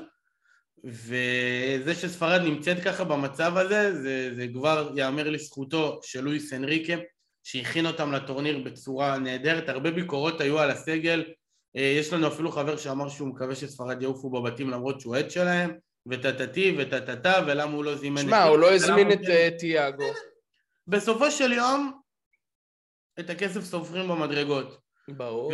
וזה 0.84 1.94
שספרד 1.94 2.40
נמצאת 2.40 2.82
ככה 2.84 3.04
במצב 3.04 3.56
הזה 3.56 4.02
זה, 4.02 4.34
זה 4.34 4.46
כבר 4.54 4.92
יאמר 4.96 5.30
לזכותו 5.30 6.00
של 6.02 6.20
לואיס 6.20 6.52
אנריקה 6.52 6.94
שהכין 7.44 7.86
אותם 7.86 8.12
לטורניר 8.12 8.58
בצורה 8.58 9.18
נהדרת 9.18 9.68
הרבה 9.68 9.90
ביקורות 9.90 10.40
היו 10.40 10.58
על 10.58 10.70
הסגל 10.70 11.24
יש 11.76 12.12
לנו 12.12 12.28
אפילו 12.28 12.52
חבר 12.52 12.76
שאמר 12.76 13.08
שהוא 13.08 13.28
מקווה 13.28 13.54
שספרד 13.54 14.02
יעופו 14.02 14.30
בבתים 14.30 14.70
למרות 14.70 15.00
שהוא 15.00 15.16
עד 15.16 15.30
שלהם, 15.30 15.72
וטטטי 16.06 16.76
וטטטה, 16.78 17.40
ולמה 17.46 17.72
הוא 17.72 17.84
לא 17.84 17.96
זימן... 17.96 18.22
שמע, 18.22 18.42
הוא 18.42 18.58
לא 18.58 18.74
הזמין 18.74 19.12
את 19.12 19.28
אה, 19.28 19.48
תיאגו. 19.58 20.04
בסופו 20.86 21.30
של 21.30 21.52
יום, 21.52 22.00
את 23.20 23.30
הכסף 23.30 23.60
סופרים 23.64 24.08
במדרגות. 24.08 24.78
ברור. 25.08 25.52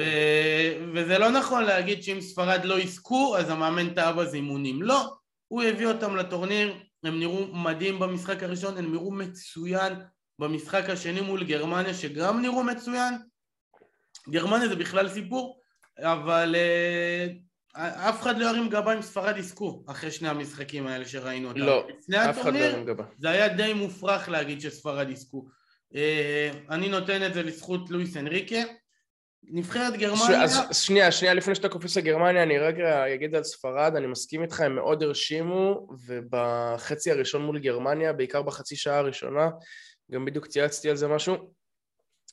וזה 0.94 1.18
לא 1.18 1.30
נכון 1.30 1.64
להגיד 1.64 2.02
שאם 2.02 2.20
ספרד 2.20 2.64
לא 2.64 2.80
יזכו, 2.80 3.37
אז 3.37 3.50
המאמן 3.50 3.94
טעה 3.94 4.12
בזימונים. 4.12 4.82
לא, 4.82 5.14
הוא 5.48 5.62
הביא 5.62 5.87
אותם 5.87 6.16
לטורניר, 6.16 6.74
הם 7.04 7.18
נראו 7.20 7.46
מדהים 7.46 7.98
במשחק 7.98 8.42
הראשון, 8.42 8.78
הם 8.78 8.92
נראו 8.92 9.11
מצוין 9.11 9.92
במשחק 10.38 10.90
השני 10.90 11.20
מול 11.20 11.44
גרמניה, 11.44 11.94
שגם 11.94 12.42
נראו 12.42 12.62
מצוין. 12.62 13.14
גרמניה 14.28 14.68
זה 14.68 14.76
בכלל 14.76 15.08
סיפור. 15.08 15.62
אבל 15.98 16.55
uh, 16.55 17.78
אף 17.78 18.22
אחד 18.22 18.38
לא 18.38 18.46
ירים 18.46 18.68
גבה 18.68 18.94
אם 18.94 19.02
ספרד 19.02 19.37
יזכו 19.37 19.85
אחרי 19.87 20.11
שני 20.11 20.28
המשחקים 20.28 20.87
האלה 20.87 21.05
שראינו 21.05 21.48
אותם. 21.48 21.61
לא, 21.61 21.87
אף 22.31 22.40
אחד 22.40 22.52
לא 22.52 22.59
ירים 22.59 22.85
גבה. 22.85 23.05
זה 23.18 23.31
היה 23.31 23.48
די 23.48 23.72
מופרך 23.72 24.28
להגיד 24.28 24.61
שספרד 24.61 25.11
יזכו. 25.11 25.44
Uh, 25.92 25.96
אני 26.70 26.88
נותן 26.88 27.26
את 27.26 27.35
זה 27.35 27.42
לזכות 27.42 27.90
לואיס 27.90 28.16
אנריקה. 28.16 28.62
נבחרת 29.44 29.94
ש... 29.94 29.96
גרמניה... 29.96 30.42
אז 30.42 30.76
שנייה, 30.76 31.12
שנייה, 31.12 31.35
לפני 31.35 31.55
שאתה 31.55 31.68
קופץ 31.68 31.96
לגרמניה, 31.96 32.42
אני 32.42 32.59
רגע 32.59 33.14
אגיד 33.14 33.35
על 33.35 33.44
ספרד, 33.44 33.92
אני 33.96 34.07
מסכים 34.07 34.42
איתך, 34.42 34.61
הם 34.61 34.74
מאוד 34.74 35.02
הרשימו, 35.02 35.87
ובחצי 36.07 37.11
הראשון 37.11 37.42
מול 37.42 37.59
גרמניה, 37.59 38.12
בעיקר 38.12 38.42
בחצי 38.42 38.76
שעה 38.76 38.98
הראשונה, 38.98 39.48
גם 40.12 40.24
בדיוק 40.24 40.46
צייצתי 40.46 40.90
על 40.90 40.96
זה 40.96 41.09
משהו. 41.09 41.37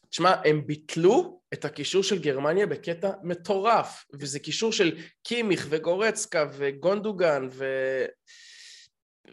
תשמע, 0.09 0.35
הם 0.45 0.67
ביטלו 0.67 1.38
את 1.53 1.65
הקישור 1.65 2.03
של 2.03 2.19
גרמניה 2.19 2.67
בקטע 2.67 3.11
מטורף, 3.23 4.05
וזה 4.13 4.39
קישור 4.39 4.71
של 4.71 4.97
קימיך 5.23 5.67
וגורצקה 5.69 6.45
וגונדוגן 6.57 7.47
ו... 7.51 7.65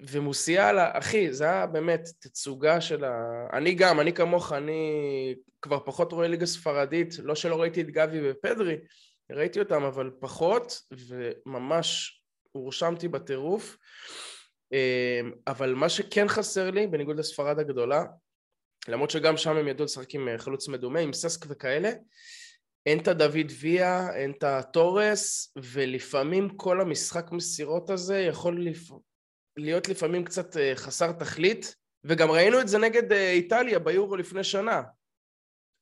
ומוסיאלה, 0.09 0.99
אחי, 0.99 1.33
זה 1.33 1.45
היה 1.45 1.67
באמת 1.67 2.09
תצוגה 2.19 2.81
של 2.81 3.05
ה... 3.05 3.47
אני 3.53 3.75
גם, 3.75 4.01
אני 4.01 4.13
כמוך, 4.13 4.53
אני 4.53 5.35
כבר 5.63 5.81
פחות 5.85 6.13
רואה 6.13 6.29
ליגה 6.29 6.47
ספרדית, 6.47 7.15
לא 7.23 7.35
שלא 7.35 7.61
ראיתי 7.61 7.81
את 7.81 7.91
גבי 7.91 8.31
ופדרי, 8.31 8.77
ראיתי 9.33 9.59
אותם, 9.59 9.83
אבל 9.83 10.11
פחות, 10.21 10.83
וממש 10.91 12.21
הורשמתי 12.53 13.09
בטירוף. 13.09 13.77
אמ, 14.73 15.33
אבל 15.47 15.75
מה 15.75 15.89
שכן 15.89 16.29
חסר 16.29 16.71
לי, 16.71 16.87
בניגוד 16.87 17.19
לספרד 17.19 17.59
הגדולה, 17.59 18.05
למרות 18.89 19.11
שגם 19.11 19.37
שם 19.37 19.57
הם 19.57 19.69
ידעו 19.69 19.85
לשחק 19.85 20.15
עם 20.15 20.29
אה, 20.29 20.39
חלוץ 20.39 20.69
מדומה, 20.69 21.01
עם 21.01 21.13
ססק 21.13 21.47
וכאלה, 21.49 21.91
אין 22.87 22.99
את 22.99 23.09
הדוד 23.09 23.53
ויה, 23.61 24.15
אין 24.15 24.31
את 24.31 24.45
התורס, 24.45 25.53
ולפעמים 25.57 26.49
כל 26.49 26.81
המשחק 26.81 27.33
מסירות 27.33 27.91
הזה 27.91 28.19
יכול 28.21 28.65
לפ... 28.65 28.91
להיות 29.57 29.89
לפעמים 29.89 30.25
קצת 30.25 30.57
אה, 30.57 30.73
חסר 30.77 31.13
תכלית, 31.13 31.77
וגם 32.05 32.31
ראינו 32.31 32.61
את 32.61 32.69
זה 32.69 32.79
נגד 32.79 33.13
אה, 33.13 33.31
איטליה 33.31 33.79
ביורו 33.79 34.17
לפני 34.17 34.45
שנה. 34.45 34.83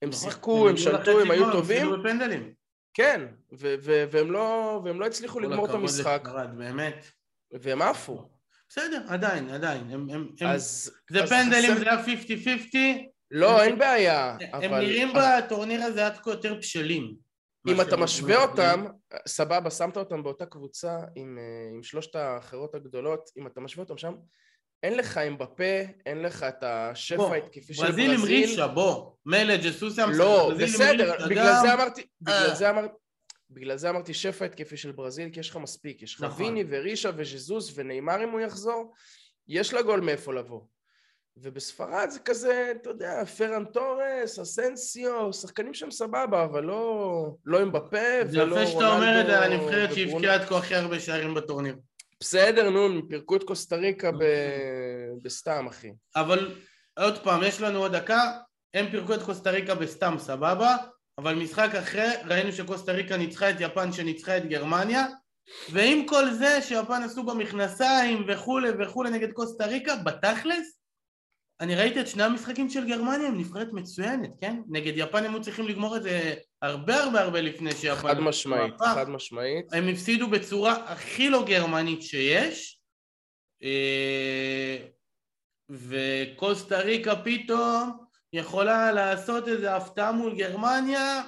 הם 0.03 0.09
נכון. 0.09 0.31
שיחקו, 0.31 0.69
הם 0.69 0.77
שלטו, 0.77 1.21
הם 1.21 1.31
היו 1.31 1.53
טובים. 1.53 1.87
כן, 2.95 3.27
והם 4.11 4.33
לא, 4.33 4.81
והם 4.85 5.01
לא 5.01 5.07
הצליחו 5.07 5.41
לגמור 5.41 5.67
את 5.67 5.71
המשחק. 5.71 6.29
באמת. 6.57 7.07
והם 7.53 7.83
עפו. 7.83 8.34
בסדר, 8.77 9.03
עדיין, 9.09 9.51
עדיין. 9.51 9.91
הם, 9.91 10.07
הם, 10.11 10.29
אז, 10.47 10.93
זה 11.11 11.23
אז 11.23 11.29
פנדלים, 11.29 11.75
חסר... 11.75 11.85
זה 11.85 11.91
היה 11.91 12.99
50-50. 13.05 13.09
לא, 13.31 13.63
אין 13.63 13.79
בעיה. 13.79 14.37
הם 14.53 14.73
אבל... 14.73 14.81
נראים 14.81 15.13
בטורניר 15.15 15.83
הזה 15.83 16.07
עד 16.07 16.17
כה 16.17 16.31
יותר 16.31 16.55
בשלים. 16.55 17.15
אם 17.69 17.81
אתה 17.81 17.97
משווה 17.97 18.43
אותם, 18.43 18.85
סבבה, 19.29 19.71
שמת 19.71 19.97
אותם 19.97 20.23
באותה 20.23 20.47
קבוצה 20.47 20.99
עם, 21.15 21.39
אה, 21.39 21.75
עם 21.75 21.83
שלושת 21.83 22.17
האחרות 22.17 22.75
הגדולות, 22.75 23.31
אם 23.39 23.47
אתה 23.47 23.61
משווה 23.61 23.83
אותם 23.85 23.99
שם, 23.99 24.15
אין 24.83 24.97
לך 24.97 25.19
עם 25.19 25.39
בפה, 25.39 25.81
אין 26.07 26.23
לך 26.23 26.43
את 26.43 26.63
השפע 26.63 27.33
ההתקפי 27.33 27.75
של 27.75 27.83
ברזיל. 27.83 28.09
ברזיל 28.09 28.21
עם 28.21 28.25
רישה, 28.25 28.67
בוא. 28.69 29.13
מילא 29.27 29.57
ג'סוס 29.57 29.99
היה 29.99 30.07
לא, 30.07 30.53
בסדר, 30.59 31.15
בגלל 31.29 31.55
זה 31.63 31.75
אמרתי, 31.75 32.07
בגלל 32.21 32.55
זה 32.55 32.71
אמרתי, 32.71 32.93
בגלל 33.51 33.77
זה 33.77 33.91
אמרתי 33.91 34.15
שפע 34.15 34.45
התקפי 34.45 34.77
של 34.77 34.93
ברזיל, 34.93 35.31
כי 35.31 35.41
יש 35.41 35.51
לך 35.51 35.57
מספיק, 35.57 36.03
יש 36.03 36.15
לך 36.15 36.23
נכון. 36.23 36.45
ויני 36.45 36.65
ורישה 36.69 37.11
וז'זוס 37.17 37.73
ונאמר 37.75 38.25
אם 38.25 38.31
הוא 38.31 38.41
יחזור, 38.41 38.95
יש 39.49 39.75
לגול 39.75 40.01
מאיפה 40.01 40.35
לבוא. 40.35 40.61
ובספרד 41.37 42.11
זה 42.11 42.19
כזה, 42.19 42.73
אתה 42.81 42.91
יודע, 42.91 43.25
פרן 43.25 43.65
תורס, 43.65 44.39
אסנסיו, 44.39 45.33
שחקנים 45.33 45.75
שם 45.75 45.91
סבבה, 45.91 46.45
אבל 46.45 46.65
לא, 46.65 47.37
לא 47.45 47.61
עם 47.61 47.73
בפה 47.73 47.99
ולא 48.33 48.43
רונלדו... 48.43 48.55
זה 48.55 48.63
יפה 48.63 48.71
שאתה 48.71 48.97
אומר 48.97 49.21
את 49.21 49.27
זה 49.27 49.39
על 49.39 49.53
הנבחרת 49.53 49.95
שהבקיעה 49.95 50.35
עד 50.35 50.45
כה 50.45 50.59
הכי 50.59 50.75
הרבה 50.75 51.01
שערים 51.01 51.35
בטורניר. 51.35 51.77
בסדר, 52.21 52.71
נו, 52.71 52.85
הם 52.87 53.03
פירקו 53.09 53.37
את 53.37 53.43
קוסטה 53.43 53.77
ריקה 53.77 54.13
ב... 54.13 54.25
בסתם, 55.23 55.67
אחי. 55.67 55.93
אבל 56.17 56.55
עוד 56.99 57.19
פעם, 57.19 57.43
יש 57.43 57.61
לנו 57.61 57.79
עוד 57.79 57.97
דקה, 57.97 58.33
הם 58.75 58.91
פירקו 58.91 59.15
את 59.15 59.23
קוסטה 59.23 59.51
ריקה 59.51 59.75
בסתם, 59.75 60.15
סבבה, 60.19 60.77
אבל 61.19 61.35
משחק 61.35 61.75
אחרי, 61.75 62.11
ראינו 62.25 62.53
שקוסטה 62.53 62.93
ריקה 62.93 63.17
ניצחה 63.17 63.51
את 63.51 63.57
יפן 63.61 63.93
שניצחה 63.93 64.37
את 64.37 64.47
גרמניה, 64.47 65.07
ועם 65.73 66.07
כל 66.07 66.31
זה 66.31 66.63
שיפן 66.63 67.03
עשו 67.03 67.23
במכנסיים 67.23 68.25
וכולי 68.29 68.69
וכולי 68.79 69.11
נגד 69.11 69.33
קוסטה 69.33 69.67
ריקה, 69.67 69.97
בתכלס, 69.97 70.81
אני 71.61 71.75
ראיתי 71.75 72.01
את 72.01 72.09
שני 72.09 72.23
המשחקים 72.23 72.71
של 72.71 72.89
גרמניה, 72.89 73.29
הם 73.29 73.39
נבחרת 73.39 73.69
מצוינת, 73.73 74.31
כן? 74.41 74.63
נגד 74.69 74.93
יפן 74.97 75.25
הם 75.25 75.33
היו 75.35 75.43
צריכים 75.43 75.69
לגמור 75.69 75.97
את 75.97 76.03
זה 76.03 76.35
הרבה 76.63 77.03
הרבה 77.03 77.21
הרבה 77.21 77.41
לפני 77.41 77.73
שיפן... 77.73 78.09
חד 78.09 78.21
משמעית, 78.21 78.75
חד 78.81 79.09
משמעית. 79.09 79.73
הם 79.73 79.89
הפסידו 79.89 80.31
בצורה 80.31 80.93
הכי 80.93 81.31
לא 81.31 81.45
גרמנית 81.47 82.03
שיש, 82.03 82.81
אה, 83.63 84.77
וקוסטה 85.71 86.81
ריקה 86.81 87.17
פתאום 87.17 88.04
יכולה 88.35 88.93
לעשות 88.93 89.49
איזה 89.49 89.77
הפתעה 89.77 90.13
מול 90.13 90.37
גרמניה 90.37 91.23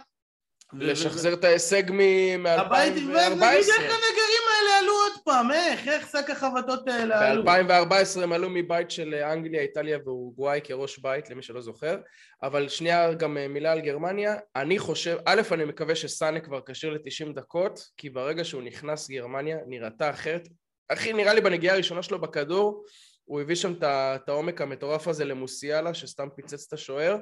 לשחזר 0.73 1.33
את 1.33 1.45
ההישג 1.45 1.83
מ-2014. 1.91 2.49
הבית, 2.49 2.93
ונגיד 2.95 3.69
איך 3.69 3.81
הנגרים 3.81 4.45
האלה 4.57 4.79
עלו 4.79 4.93
עוד 4.93 5.13
פעם, 5.25 5.53
איך, 5.53 5.89
איך 5.89 6.09
שק 6.09 6.31
החבטות 6.31 6.89
האלה 6.89 7.31
עלו. 7.31 7.45
ב-2014 7.45 8.23
הם 8.23 8.33
עלו 8.33 8.51
מבית 8.51 8.91
של 8.91 9.15
אנגליה, 9.15 9.63
איטליה 9.63 9.99
ואורוגוואי 10.05 10.61
כראש 10.65 10.99
בית, 10.99 11.31
למי 11.31 11.43
שלא 11.43 11.61
זוכר. 11.61 11.97
אבל 12.43 12.69
שנייה 12.69 13.15
גם 13.15 13.39
אה, 13.39 13.49
מילה 13.49 13.73
על 13.73 13.81
גרמניה. 13.81 14.37
אני 14.57 14.79
חושב, 14.79 15.17
א', 15.27 15.43
אני 15.53 15.65
מקווה 15.65 15.95
שסאנה 15.95 16.41
כבר 16.41 16.61
כשיר 16.67 16.91
ל-90 16.91 17.33
דקות, 17.35 17.81
כי 17.97 18.11
ברגע 18.11 18.45
שהוא 18.45 18.63
נכנס 18.63 19.11
גרמניה, 19.11 19.59
נראתה 19.67 20.11
אחרת. 20.11 20.49
אחי, 20.89 21.13
נראה 21.13 21.35
לי 21.35 21.41
בנגיעה 21.41 21.75
הראשונה 21.75 22.03
שלו 22.03 22.21
בכדור, 22.21 22.85
הוא 23.27 23.41
הביא 23.41 23.55
שם 23.55 23.73
את 23.83 24.29
העומק 24.29 24.61
המטורף 24.61 25.09
הזה 25.09 25.25
למוסיאלה, 25.25 25.95
שסתם 25.95 26.29
פיצץ 26.37 26.67
את 26.67 26.73
השוער. 26.73 27.17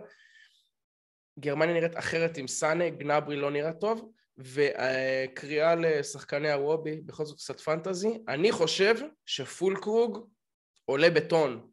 גרמניה 1.38 1.74
נראית 1.74 1.98
אחרת 1.98 2.36
עם 2.36 2.48
סאנה, 2.48 2.90
גנברי 2.90 3.36
לא 3.36 3.50
נראה 3.50 3.72
טוב, 3.72 4.12
וקריאה 4.38 5.74
לשחקני 5.74 6.52
הוובי, 6.52 7.00
בכל 7.00 7.24
זאת 7.24 7.38
קצת 7.38 7.60
פנטזי, 7.60 8.18
אני 8.28 8.52
חושב 8.52 8.94
שפולקרוג 9.26 10.30
עולה 10.84 11.10
בטון, 11.10 11.70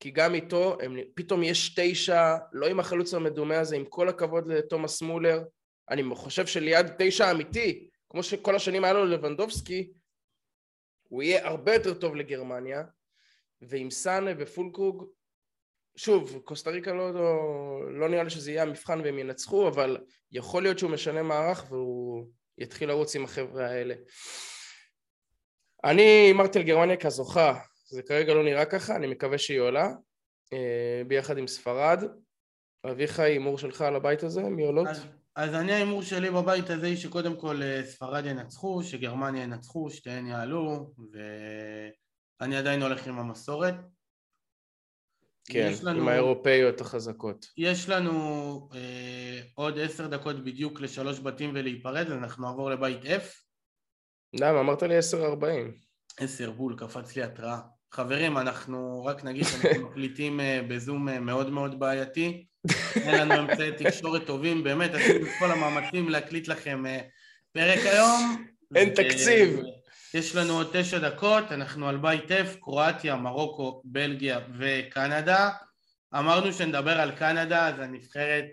כי 0.00 0.10
גם 0.10 0.34
איתו, 0.34 0.78
הם, 0.82 0.96
פתאום 1.14 1.42
יש 1.42 1.74
תשע, 1.76 2.36
לא 2.52 2.66
עם 2.66 2.80
החלוץ 2.80 3.14
המדומה 3.14 3.58
הזה, 3.58 3.76
עם 3.76 3.84
כל 3.84 4.08
הכבוד 4.08 4.46
לתומאס 4.46 5.02
מולר, 5.02 5.42
אני 5.90 6.02
חושב 6.14 6.46
שליד 6.46 6.86
תשע 6.98 7.30
אמיתי, 7.30 7.88
כמו 8.10 8.22
שכל 8.22 8.56
השנים 8.56 8.84
היה 8.84 8.92
לו 8.92 9.04
לבנדובסקי, 9.06 9.92
הוא 11.08 11.22
יהיה 11.22 11.46
הרבה 11.46 11.74
יותר 11.74 11.94
טוב 11.94 12.16
לגרמניה, 12.16 12.82
ועם 13.62 13.90
סאנה 13.90 14.30
ופולקרוג 14.38 15.06
שוב, 15.96 16.40
קוסטה 16.44 16.70
ריקה 16.70 16.92
לא, 16.92 17.14
לא, 17.14 17.38
לא 17.92 18.08
נראה 18.08 18.22
לי 18.22 18.30
שזה 18.30 18.50
יהיה 18.50 18.62
המבחן 18.62 19.00
והם 19.00 19.18
ינצחו, 19.18 19.68
אבל 19.68 19.98
יכול 20.32 20.62
להיות 20.62 20.78
שהוא 20.78 20.90
משנה 20.90 21.22
מערך 21.22 21.66
והוא 21.70 22.26
יתחיל 22.58 22.88
לרוץ 22.88 23.16
עם 23.16 23.24
החבר'ה 23.24 23.66
האלה. 23.66 23.94
אני 25.84 26.02
הימרתי 26.02 26.58
על 26.58 26.64
גרמניה 26.64 26.96
כזוכה, 26.96 27.58
זה 27.88 28.02
כרגע 28.02 28.34
לא 28.34 28.44
נראה 28.44 28.64
ככה, 28.64 28.96
אני 28.96 29.06
מקווה 29.06 29.38
שהיא 29.38 29.60
עולה, 29.60 29.88
אה, 30.52 31.02
ביחד 31.06 31.38
עם 31.38 31.46
ספרד. 31.46 32.04
אביחי, 32.90 33.22
הימור 33.22 33.58
שלך 33.58 33.82
על 33.82 33.96
הבית 33.96 34.22
הזה, 34.22 34.42
מי 34.42 34.64
עולות? 34.64 34.86
אז, 34.86 35.06
אז 35.36 35.54
אני 35.54 35.72
ההימור 35.72 36.02
שלי 36.02 36.30
בבית 36.30 36.70
הזה 36.70 36.86
היא 36.86 36.96
שקודם 36.96 37.36
כל 37.36 37.62
אה, 37.62 37.84
ספרד 37.84 38.26
ינצחו, 38.26 38.82
שגרמניה 38.82 39.42
ינצחו, 39.42 39.90
שתיהן 39.90 40.26
יעלו, 40.26 40.92
ואני 42.40 42.56
עדיין 42.56 42.82
הולך 42.82 43.06
עם 43.06 43.18
המסורת. 43.18 43.74
כן, 45.48 45.72
לנו, 45.82 46.00
עם 46.00 46.08
האירופאיות 46.08 46.80
החזקות. 46.80 47.46
יש 47.56 47.88
לנו 47.88 48.68
אה, 48.74 49.40
עוד 49.54 49.78
עשר 49.78 50.06
דקות 50.06 50.44
בדיוק 50.44 50.80
לשלוש 50.80 51.20
בתים 51.20 51.50
ולהיפרד, 51.54 52.10
אנחנו 52.10 52.48
נעבור 52.48 52.70
לבית 52.70 53.02
F. 53.02 53.24
למה? 54.32 54.60
אמרת 54.60 54.82
לי 54.82 54.96
עשר 54.96 55.24
ארבעים. 55.24 55.74
עשר 56.20 56.50
בול, 56.50 56.74
קפץ 56.78 57.16
לי 57.16 57.22
התראה. 57.22 57.58
חברים, 57.92 58.38
אנחנו 58.38 59.04
רק 59.04 59.24
נגיד 59.24 59.44
שאנחנו 59.44 59.82
מקליטים 59.88 60.40
אה, 60.40 60.60
בזום 60.68 61.08
אה, 61.08 61.20
מאוד 61.20 61.50
מאוד 61.50 61.78
בעייתי. 61.78 62.46
אין 62.96 63.28
לנו 63.28 63.40
אמצעי 63.40 63.72
תקשורת 63.72 64.26
טובים, 64.26 64.64
באמת 64.64 64.90
עשינו 64.94 65.26
את 65.26 65.30
כל 65.38 65.50
המאמצים 65.50 66.08
להקליט 66.08 66.48
לכם 66.48 66.86
אה, 66.86 67.00
פרק 67.52 67.78
היום. 67.78 68.46
אין 68.74 68.94
תקציב. 68.94 69.60
יש 70.14 70.36
לנו 70.36 70.52
עוד 70.52 70.70
תשע 70.72 70.98
דקות, 70.98 71.52
אנחנו 71.52 71.88
על 71.88 71.96
בית 71.96 72.30
F, 72.30 72.60
קרואטיה, 72.60 73.16
מרוקו, 73.16 73.82
בלגיה 73.84 74.40
וקנדה. 74.58 75.50
אמרנו 76.14 76.52
שנדבר 76.52 77.00
על 77.00 77.10
קנדה, 77.10 77.68
אז 77.68 77.74
הנבחרת... 77.78 78.44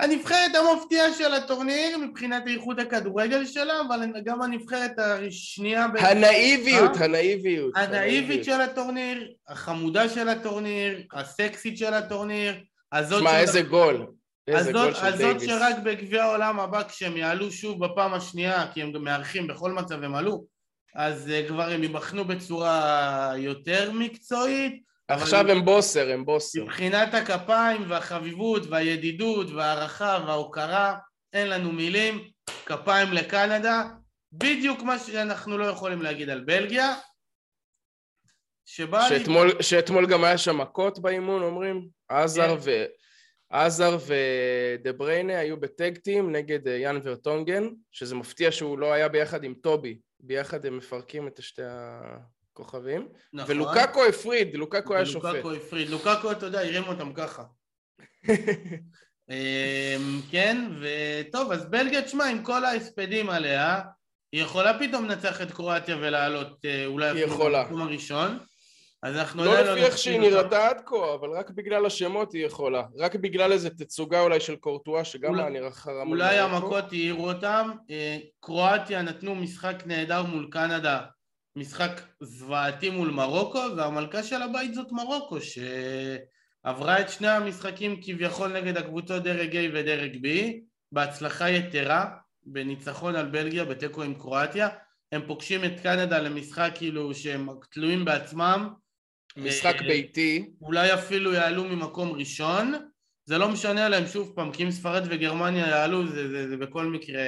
הנבחרת 0.00 0.50
המפתיעה 0.54 1.12
של 1.12 1.34
הטורניר 1.34 1.98
מבחינת 1.98 2.42
איכות 2.46 2.78
הכדורגל 2.78 3.46
שלה, 3.46 3.80
אבל 3.88 4.00
גם 4.24 4.42
הנבחרת 4.42 4.98
השנייה... 4.98 5.86
הנאיביות, 5.98 6.96
ב... 6.96 7.02
הנאיביות. 7.02 7.72
הנאיבית 7.76 8.44
של 8.44 8.60
הטורניר, 8.60 9.32
החמודה 9.48 10.08
של 10.08 10.28
הטורניר, 10.28 11.02
הסקסית 11.12 11.78
של 11.78 11.94
הטורניר, 11.94 12.54
הזאת... 12.92 13.20
שמע, 13.20 13.40
איזה 13.40 13.62
גול. 13.62 14.06
הזאת, 14.56 14.94
הזאת 14.96 15.40
שרק 15.40 15.76
בגביע 15.84 16.24
העולם 16.24 16.60
הבא 16.60 16.88
כשהם 16.88 17.16
יעלו 17.16 17.50
שוב 17.50 17.84
בפעם 17.84 18.14
השנייה 18.14 18.72
כי 18.72 18.82
הם 18.82 18.92
גם 18.92 19.04
מארחים 19.04 19.46
בכל 19.46 19.72
מצב 19.72 20.02
הם 20.02 20.14
עלו 20.14 20.44
אז 20.94 21.28
uh, 21.28 21.48
כבר 21.48 21.70
הם 21.70 21.82
ייבחנו 21.82 22.24
בצורה 22.24 23.32
יותר 23.36 23.92
מקצועית 23.92 24.88
עכשיו 25.08 25.50
הם 25.50 25.64
בוסר, 25.64 26.10
הם 26.10 26.24
בוסר. 26.24 26.64
מבחינת 26.64 27.14
הכפיים 27.14 27.90
והחביבות 27.90 28.62
והידידות 28.66 29.50
וההערכה 29.50 30.18
וההוקרה, 30.26 30.94
אין 31.32 31.48
לנו 31.48 31.72
מילים. 31.72 32.30
כפיים 32.66 33.12
לקנדה, 33.12 33.84
בדיוק 34.32 34.82
מה 34.82 34.98
שאנחנו 34.98 35.58
לא 35.58 35.64
יכולים 35.64 36.02
להגיד 36.02 36.30
על 36.30 36.40
בלגיה. 36.40 36.94
שבא 38.66 39.08
שאתמול, 39.08 39.46
לי... 39.46 39.62
שאתמול 39.62 40.06
גם 40.06 40.24
היה 40.24 40.38
שם 40.38 40.58
מכות 40.58 40.98
באימון, 40.98 41.42
אומרים? 41.42 41.88
עזר 42.08 42.56
כן. 42.56 42.62
ו... 42.64 42.84
עזר 43.50 43.98
ודה 44.06 44.92
בריינה 44.92 45.38
היו 45.38 45.56
בטקטים 45.56 46.32
נגד 46.32 46.68
אה, 46.68 46.76
יאן 46.76 47.00
ורטונגן, 47.02 47.68
שזה 47.92 48.14
מפתיע 48.14 48.52
שהוא 48.52 48.78
לא 48.78 48.92
היה 48.92 49.08
ביחד 49.08 49.44
עם 49.44 49.54
טובי, 49.54 49.98
ביחד 50.20 50.66
הם 50.66 50.76
מפרקים 50.76 51.28
את 51.28 51.42
שתי 51.42 51.62
הכוכבים. 51.64 53.08
נכון. 53.32 53.56
ולוקקו 53.56 54.04
הפריד, 54.04 54.54
לוקקו 54.54 54.94
היה 54.94 55.06
שופט. 55.06 55.34
לוקקו 55.34 55.52
הפריד, 55.52 55.88
לוקקו, 55.88 56.32
אתה 56.32 56.46
יודע, 56.46 56.60
הרים 56.60 56.84
אותם 56.84 57.12
ככה. 57.12 57.44
אמ, 59.30 60.20
כן, 60.30 60.70
וטוב, 60.80 61.52
אז 61.52 61.70
בלגיה, 61.70 62.02
תשמע, 62.02 62.24
עם 62.24 62.42
כל 62.42 62.64
ההספדים 62.64 63.30
עליה, 63.30 63.80
היא 64.32 64.42
יכולה 64.42 64.78
פתאום 64.78 65.04
לנצח 65.04 65.42
את 65.42 65.52
קרואטיה 65.52 65.96
ולעלות 65.96 66.64
אה, 66.64 66.86
אולי 66.86 67.10
אפילו 67.10 67.38
במקום 67.38 67.82
הראשון. 67.82 68.38
אז 69.02 69.16
אנחנו 69.16 69.44
לא 69.44 69.60
לפי 69.60 69.84
איך 69.84 69.98
שהיא 69.98 70.20
נראתה 70.20 70.68
עד 70.68 70.80
כה, 70.86 71.14
אבל 71.14 71.30
רק 71.30 71.50
בגלל 71.50 71.86
השמות 71.86 72.32
היא 72.32 72.46
יכולה. 72.46 72.82
רק 72.98 73.14
בגלל 73.14 73.52
איזה 73.52 73.70
תצוגה 73.70 74.20
אולי 74.20 74.40
של 74.40 74.56
קורטואה, 74.56 75.04
שגם 75.04 75.34
היה 75.34 75.48
נראה 75.48 75.70
חרם. 75.70 76.08
אולי 76.08 76.38
המכות 76.38 76.92
העירו 76.92 77.30
אותם. 77.30 77.70
אה, 77.90 78.18
קרואטיה 78.40 79.02
נתנו 79.02 79.34
משחק 79.34 79.82
נהדר 79.86 80.22
מול 80.22 80.48
קנדה, 80.50 81.00
משחק 81.56 82.00
זוועתי 82.20 82.90
מול 82.90 83.10
מרוקו, 83.10 83.62
והמלכה 83.76 84.22
של 84.22 84.42
הבית 84.42 84.74
זאת 84.74 84.92
מרוקו, 84.92 85.36
שעברה 85.40 87.00
את 87.00 87.08
שני 87.08 87.28
המשחקים 87.28 88.00
כביכול 88.02 88.52
נגד 88.52 88.76
הקבוצות 88.76 89.22
דרג 89.22 89.56
A 89.56 89.70
ודרג 89.74 90.14
B, 90.14 90.26
בהצלחה 90.92 91.50
יתרה, 91.50 92.06
בניצחון 92.42 93.16
על 93.16 93.26
בלגיה, 93.26 93.64
בתיקו 93.64 94.02
עם 94.02 94.14
קרואטיה. 94.14 94.68
הם 95.12 95.22
פוגשים 95.26 95.64
את 95.64 95.80
קנדה 95.82 96.18
למשחק 96.18 96.70
כאילו 96.74 97.14
שהם 97.14 97.48
תלויים 97.70 98.04
בעצמם 98.04 98.68
משחק 99.38 99.76
אה, 99.82 99.88
ביתי. 99.88 100.50
אולי 100.62 100.94
אפילו 100.94 101.32
יעלו 101.32 101.64
ממקום 101.64 102.12
ראשון. 102.12 102.74
זה 103.24 103.38
לא 103.38 103.48
משנה 103.48 103.88
להם 103.88 104.06
שוב 104.06 104.32
פעם, 104.34 104.52
כי 104.52 104.64
אם 104.64 104.70
ספרד 104.70 105.02
וגרמניה 105.10 105.66
יעלו, 105.66 106.06
זה, 106.06 106.28
זה, 106.28 106.48
זה 106.48 106.56
בכל 106.56 106.86
מקרה... 106.86 107.22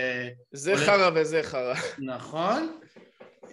זה 0.53 0.73
עולה... 0.73 0.87
חרא 0.87 1.11
וזה 1.15 1.43
חרא. 1.43 1.75
נכון. 1.99 2.79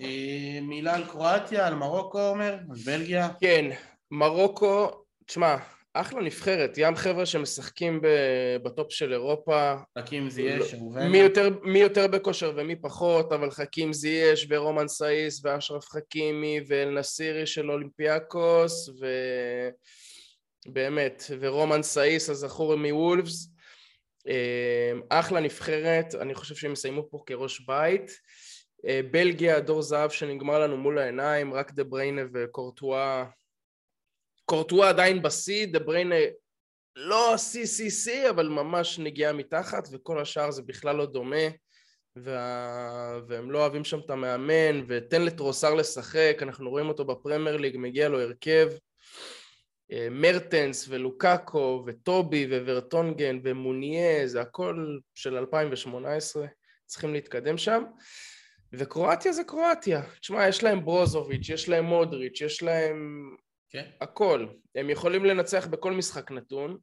אה, 0.02 0.60
מילה 0.62 0.96
על 0.96 1.06
קרואטיה, 1.06 1.68
על 1.68 1.76
מרוקו 1.76 2.30
אומר, 2.30 2.54
על 2.54 2.78
בלגיה. 2.86 3.30
כן, 3.40 3.66
מרוקו, 4.12 4.90
תשמע, 5.26 5.56
אחלה 6.02 6.22
נבחרת, 6.22 6.78
ים 6.78 6.96
חבר'ה 6.96 7.26
שמשחקים 7.26 8.02
בטופ 8.64 8.92
של 8.92 9.14
אירופה. 9.14 9.76
חכים 10.00 10.30
זייש, 10.30 10.74
ראובן. 10.74 11.08
מי 11.08 11.18
יותר, 11.18 11.50
מי 11.64 11.80
יותר 11.80 12.08
בכושר 12.08 12.54
ומי 12.56 12.76
פחות, 12.76 13.34
אבל 13.34 13.52
חכים 13.52 13.94
זייש 13.94 14.48
ורומן 14.50 14.88
סאיס 14.88 15.46
ואשרף 15.46 15.86
חכימי 15.90 16.60
ואל 16.68 17.00
נסירי 17.00 17.46
של 17.46 17.72
אולימפיאקוס 17.72 18.90
ובאמת, 20.68 21.24
ורומן 21.40 21.84
סאיס 21.84 22.30
הזכור 22.30 22.76
מוולפס. 22.76 23.50
אה, 24.28 24.92
אחלה 25.10 25.40
נבחרת, 25.40 26.16
אני 26.16 26.36
חושב 26.36 26.56
שהם 26.56 26.74
יסיימו 26.74 27.10
פה 27.10 27.24
כראש 27.26 27.60
בית. 27.60 28.12
אה, 28.88 29.02
בלגיה, 29.12 29.60
דור 29.60 29.82
זהב 29.82 30.10
שנגמר 30.10 30.60
לנו 30.60 30.78
מול 30.78 31.00
העיניים, 31.00 31.54
רק 31.54 31.72
דה 31.72 31.84
בריינה 31.84 32.22
וקורטואה 32.34 33.26
קורטואה 34.50 34.90
עדיין 34.90 35.22
בשיא, 35.22 35.66
דה 35.66 35.80
בריינה 35.80 36.16
לא 36.96 37.36
CCC 37.36 38.30
אבל 38.30 38.48
ממש 38.48 39.00
נגיעה 39.00 39.34
מתחת 39.34 39.88
וכל 39.92 40.22
השאר 40.22 40.52
זה 40.52 40.62
בכלל 40.62 40.96
לא 40.96 41.06
דומה 41.06 41.48
וה... 42.16 43.20
והם 43.28 43.52
לא 43.52 43.60
אוהבים 43.60 43.84
שם 43.84 44.00
את 44.00 44.10
המאמן 44.10 44.84
ותן 44.88 45.22
לטרוסר 45.22 45.74
לשחק, 45.74 46.38
אנחנו 46.42 46.70
רואים 46.70 46.88
אותו 46.88 47.06
בפרמייר 47.06 47.58
ליג, 47.58 47.76
מגיע 47.78 48.10
לו 48.10 48.22
הרכב 48.22 48.70
אה, 49.92 50.08
מרטנס 50.12 50.86
ולוקאקו 50.90 51.84
וטובי 51.88 52.60
וורטונגן 52.66 53.40
ומוניה, 53.44 54.28
זה 54.28 54.42
הכל 54.42 54.98
של 55.16 55.38
2018, 55.38 56.46
צריכים 56.86 57.14
להתקדם 57.14 57.58
שם. 57.58 57.84
וקרואטיה 58.74 59.34
זה 59.34 59.44
קרואטיה, 59.44 60.02
תשמע 60.22 60.48
יש 60.48 60.64
להם 60.64 60.86
ברוזוביץ', 60.86 61.50
יש 61.50 61.70
להם 61.70 61.86
מודריץ', 61.86 62.42
יש 62.42 62.64
להם 62.64 63.30
כן. 63.70 63.90
הכל. 64.02 64.46
הם 64.76 64.90
יכולים 64.90 65.26
לנצח 65.26 65.68
בכל 65.68 65.92
משחק 65.92 66.32
נתון, 66.32 66.78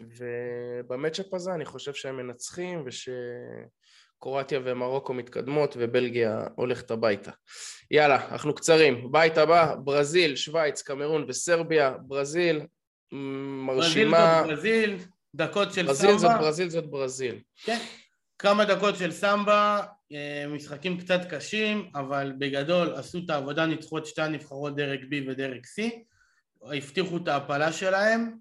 ובמצ'אפ 0.00 1.34
הזה 1.34 1.54
אני 1.54 1.64
חושב 1.64 1.94
שהם 1.94 2.16
מנצחים 2.16 2.84
ושקרואטיה 2.86 4.60
ומרוקו 4.64 5.14
מתקדמות 5.14 5.74
ובלגיה 5.78 6.46
הולכת 6.56 6.90
הביתה. 6.90 7.30
יאללה, 7.90 8.28
אנחנו 8.28 8.54
קצרים. 8.54 9.12
בית 9.12 9.38
הבא, 9.38 9.74
ברזיל, 9.84 10.36
שווייץ, 10.36 10.82
קמרון 10.82 11.24
וסרביה. 11.28 11.94
ברזיל, 12.00 12.66
מרשימה... 13.12 14.42
ברזיל 14.46 14.98
זאת 14.98 15.06
ברזיל, 15.06 15.08
דקות 15.34 15.72
של 15.72 15.86
ברזיל 15.86 16.18
סמבה. 16.18 16.38
ברזיל 16.38 16.38
זאת 16.38 16.40
ברזיל 16.40 16.68
זאת 16.68 16.90
ברזיל. 16.90 17.42
כן. 17.64 17.78
כמה 18.38 18.64
דקות 18.64 18.96
של 18.96 19.10
סמבה, 19.10 19.82
משחקים 20.48 20.98
קצת 20.98 21.20
קשים, 21.30 21.90
אבל 21.94 22.32
בגדול 22.38 22.94
עשו 22.94 23.18
את 23.24 23.30
העבודה, 23.30 23.66
ניצחו 23.66 23.98
את 23.98 24.06
שתי 24.06 24.22
הנבחרות 24.22 24.76
דרג 24.76 25.00
B 25.00 25.30
ודרג 25.30 25.66
C, 25.66 25.82
הבטיחו 26.62 27.16
את 27.16 27.28
ההפלה 27.28 27.72
שלהם, 27.72 28.34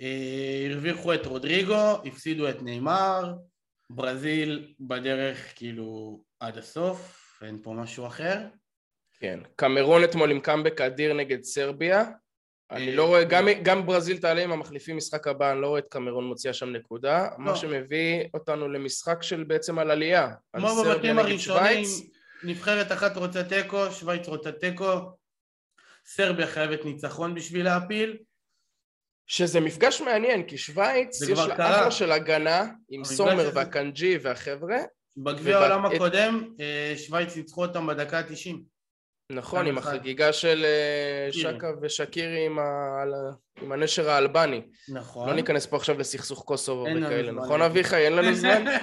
אה, 0.00 0.68
הרוויחו 0.70 1.14
את 1.14 1.26
רודריגו, 1.26 2.06
הפסידו 2.06 2.48
את 2.48 2.62
נאמר, 2.62 3.34
ברזיל 3.90 4.74
בדרך 4.80 5.52
כאילו 5.56 6.20
עד 6.40 6.58
הסוף, 6.58 7.24
אין 7.42 7.58
פה 7.62 7.72
משהו 7.72 8.06
אחר. 8.06 8.38
כן, 9.18 9.40
קמרון 9.56 10.04
אתמול 10.04 10.30
עם 10.30 10.40
קאמבק 10.40 10.80
אדיר 10.80 11.14
נגד 11.14 11.42
סרביה, 11.42 12.04
אני 12.70 12.96
לא 12.96 13.06
רואה, 13.06 13.24
גם, 13.24 13.48
גם 13.62 13.86
ברזיל 13.86 14.18
תעלה 14.18 14.42
עם 14.42 14.52
המחליפים 14.52 14.96
משחק 14.96 15.26
הבא, 15.26 15.52
אני 15.52 15.60
לא 15.60 15.66
רואה 15.66 15.78
את 15.78 15.88
קמרון 15.88 16.24
מוציאה 16.24 16.54
שם 16.54 16.72
נקודה, 16.72 17.22
לא. 17.22 17.44
מה 17.44 17.56
שמביא 17.56 18.24
אותנו 18.34 18.68
למשחק 18.68 19.22
של 19.22 19.44
בעצם 19.44 19.78
על 19.78 19.90
עלייה. 19.90 20.28
כמו 20.56 20.84
בבתים 20.84 21.18
הראשונים, 21.18 21.84
נבחרת 22.44 22.92
אחת 22.92 23.16
רוצה 23.16 23.44
תיקו, 23.44 23.90
שווייץ 23.90 24.28
רוצה 24.28 24.52
תיקו, 24.52 24.92
סרביה 26.06 26.46
חייבת 26.46 26.84
ניצחון 26.84 27.34
בשביל 27.34 27.64
להפיל. 27.64 28.16
שזה 29.26 29.60
מפגש 29.60 30.00
מעניין, 30.00 30.42
כי 30.42 30.58
שווייץ 30.58 31.22
יש 31.22 31.38
לה 31.38 31.54
אחלה 31.54 31.90
של 31.90 32.12
הגנה 32.12 32.66
עם 32.88 33.04
סומר. 33.04 33.50
ואקנג'י 33.54 34.18
והחבר'ה. 34.22 34.78
בגביע 35.16 35.58
העולם. 35.58 35.86
הקודם, 35.86 36.54
אה, 36.60 36.94
שווייץ 36.96 37.36
ניצחו 37.36 37.66
אותם 37.66 37.86
בדקה 37.86 38.18
ה-90. 38.18 38.73
נכון, 39.30 39.66
עם 39.66 39.78
החגיגה 39.78 40.32
של 40.32 40.64
אה, 40.64 41.32
ג'אקה 41.32 41.70
ושקירי 41.82 42.46
עם, 42.46 42.58
ה... 42.58 43.02
עם 43.62 43.72
הנשר 43.72 44.10
האלבני. 44.10 44.62
נכון. 44.88 45.28
לא 45.28 45.34
ניכנס 45.34 45.66
פה 45.66 45.76
עכשיו 45.76 45.98
לסכסוך 45.98 46.42
קוסובו 46.42 46.82
וכאלה, 46.82 47.32
נכון 47.32 47.62
אביחי? 47.62 47.96
אין 47.96 48.12
לנו 48.12 48.34
זמן? 48.34 48.64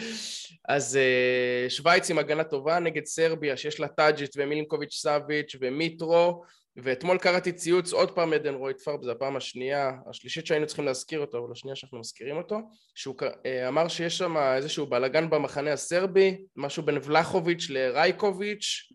אז 0.68 0.96
אה, 0.96 1.70
שווייץ 1.70 2.10
עם 2.10 2.18
הגנה 2.18 2.44
טובה 2.44 2.78
נגד 2.78 3.04
סרביה 3.04 3.56
שיש 3.56 3.80
לה 3.80 3.88
טאדיץ' 3.88 4.30
ומילינקוביץ' 4.36 4.94
סאביץ' 4.94 5.56
ומיטרו 5.60 6.42
ואתמול 6.76 7.18
קראתי 7.18 7.52
ציוץ 7.52 7.92
עוד 7.92 8.10
פעם 8.10 8.32
עדן 8.32 8.54
רויט 8.54 8.80
פרב, 8.80 9.02
זו 9.02 9.10
הפעם 9.10 9.36
השנייה, 9.36 9.90
השלישית 10.10 10.46
שהיינו 10.46 10.66
צריכים 10.66 10.84
להזכיר 10.84 11.20
אותו, 11.20 11.38
אבל 11.38 11.52
השנייה 11.52 11.76
שאנחנו 11.76 12.00
מזכירים 12.00 12.36
אותו, 12.36 12.58
שהוא 12.94 13.16
אה, 13.46 13.68
אמר 13.68 13.88
שיש 13.88 14.18
שם 14.18 14.36
איזשהו 14.36 14.86
בלאגן 14.86 15.30
במחנה 15.30 15.72
הסרבי, 15.72 16.38
משהו 16.56 16.82
בין 16.82 16.98
ולחוביץ' 17.02 17.66
לרייקוביץ', 17.70 18.92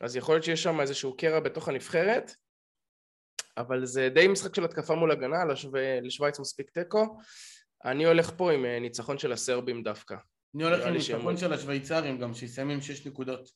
אז 0.00 0.16
יכול 0.16 0.34
להיות 0.34 0.44
שיש 0.44 0.62
שם 0.62 0.80
איזשהו 0.80 1.16
קרע 1.16 1.40
בתוך 1.40 1.68
הנבחרת, 1.68 2.32
אבל 3.56 3.84
זה 3.84 4.08
די 4.08 4.28
משחק 4.28 4.54
של 4.54 4.64
התקפה 4.64 4.94
מול 4.94 5.10
הגנה, 5.10 5.44
לשוויץ 6.02 6.40
מספיק 6.40 6.70
תיקו. 6.70 7.18
אני 7.84 8.04
הולך 8.04 8.30
פה 8.36 8.52
עם 8.52 8.64
אה, 8.64 8.78
ניצחון 8.78 9.18
של 9.18 9.32
הסרבים 9.32 9.82
דווקא. 9.82 10.16
אני 10.54 10.64
הולך 10.64 10.86
עם 10.86 10.92
ניצחון 10.92 11.36
של 11.36 11.52
השוויצרים 11.52 12.18
גם, 12.18 12.34
שיסיים 12.34 12.70
עם 12.70 12.80
שש 12.80 13.06
נקודות. 13.06 13.50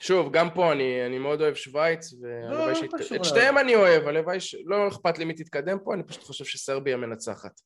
שוב, 0.00 0.32
גם 0.32 0.50
פה 0.50 0.72
אני, 0.72 1.06
אני 1.06 1.18
מאוד 1.18 1.40
אוהב 1.40 1.54
שווייץ, 1.54 2.14
והלוואי 2.22 2.68
לא, 2.68 2.74
שהתקדם. 2.74 3.16
את 3.16 3.24
שתיהם 3.24 3.58
אני 3.58 3.74
אוהב, 3.74 4.08
הלוואי 4.08 4.40
ש... 4.40 4.56
לא 4.64 4.88
אכפת 4.88 5.18
לי 5.18 5.24
מי 5.24 5.34
תתקדם 5.34 5.78
פה, 5.84 5.94
אני 5.94 6.02
פשוט 6.02 6.22
חושב 6.22 6.44
שסרביה 6.44 6.96
מנצחת. 6.96 7.60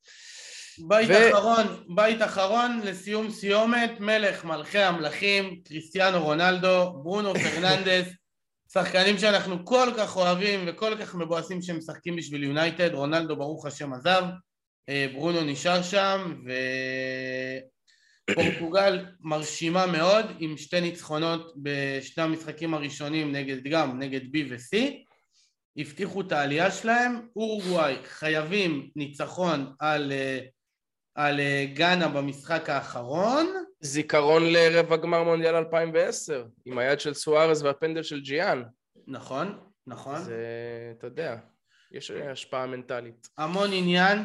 בית 0.89 1.09
ו... 1.11 1.31
אחרון, 1.33 1.67
בית 1.95 2.23
אחרון 2.23 2.81
לסיום 2.85 3.31
סיומת, 3.31 4.01
מלך 4.01 4.45
מלכי 4.45 4.79
המלכים, 4.79 5.61
קריסטיאנו 5.65 6.25
רונלדו, 6.25 6.93
ברונו 7.03 7.35
פרננדס, 7.35 8.07
שחקנים 8.73 9.19
שאנחנו 9.19 9.65
כל 9.65 9.89
כך 9.97 10.17
אוהבים 10.17 10.65
וכל 10.67 10.97
כך 11.01 11.15
מבואסים 11.15 11.63
שהם 11.63 11.77
משחקים 11.77 12.17
בשביל 12.17 12.45
יונייטד, 12.45 12.95
רונלדו 12.95 13.37
ברוך 13.37 13.67
השם 13.67 13.93
עזב, 13.93 14.23
אה, 14.89 15.07
ברונו 15.13 15.41
נשאר 15.41 15.83
שם, 15.83 16.35
ו... 16.47 16.53
פורטוגל 18.35 19.07
מרשימה 19.21 19.87
מאוד 19.87 20.27
עם 20.39 20.57
שתי 20.57 20.81
ניצחונות 20.81 21.55
בשני 21.63 22.23
המשחקים 22.23 22.75
הראשונים 22.75 23.33
נגד 23.33 23.65
גם 23.65 23.99
נגד 23.99 24.21
B 24.21 24.39
ו-C 24.51 24.77
הבטיחו 25.77 26.21
את 26.21 26.33
העלייה 26.33 26.71
שלהם, 26.71 27.29
אורוגוואי 27.37 27.97
חייבים 28.05 28.91
ניצחון 28.97 29.75
על, 29.79 30.13
אה, 30.13 30.41
על 31.15 31.41
אה, 31.41 31.67
גאנה 31.75 32.09
במשחק 32.09 32.71
האחרון. 32.71 33.47
זיכרון 33.81 34.43
לרבע 34.47 34.97
גמר 34.97 35.23
מונדיאל 35.23 35.55
2010, 35.55 36.45
עם 36.65 36.79
היד 36.79 37.01
של 37.01 37.15
סוארז 37.15 37.63
והפנדל 37.63 38.03
של 38.03 38.21
ג'יאן. 38.21 38.63
נכון, 39.07 39.59
נכון. 39.87 40.19
זה, 40.19 40.37
אתה 40.99 41.07
יודע, 41.07 41.37
יש 41.93 42.11
השפעה 42.11 42.67
מנטלית. 42.67 43.29
המון 43.39 43.71
עניין, 43.73 44.19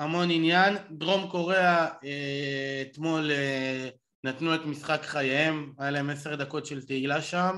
המון 0.00 0.30
עניין. 0.30 0.76
דרום 0.90 1.30
קוריאה 1.30 1.86
אה, 2.04 2.82
אתמול 2.82 3.30
אה, 3.30 3.88
נתנו 4.24 4.54
את 4.54 4.64
משחק 4.64 5.00
חייהם, 5.02 5.72
היה 5.78 5.90
להם 5.90 6.10
עשר 6.10 6.34
דקות 6.34 6.66
של 6.66 6.86
תהילה 6.86 7.22
שם, 7.22 7.56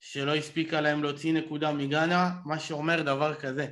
שלא 0.00 0.34
הספיקה 0.34 0.80
להם 0.80 1.02
להוציא 1.02 1.32
נקודה 1.32 1.72
מגאנה, 1.72 2.30
מה 2.44 2.58
שאומר 2.58 3.02
דבר 3.02 3.34
כזה, 3.34 3.66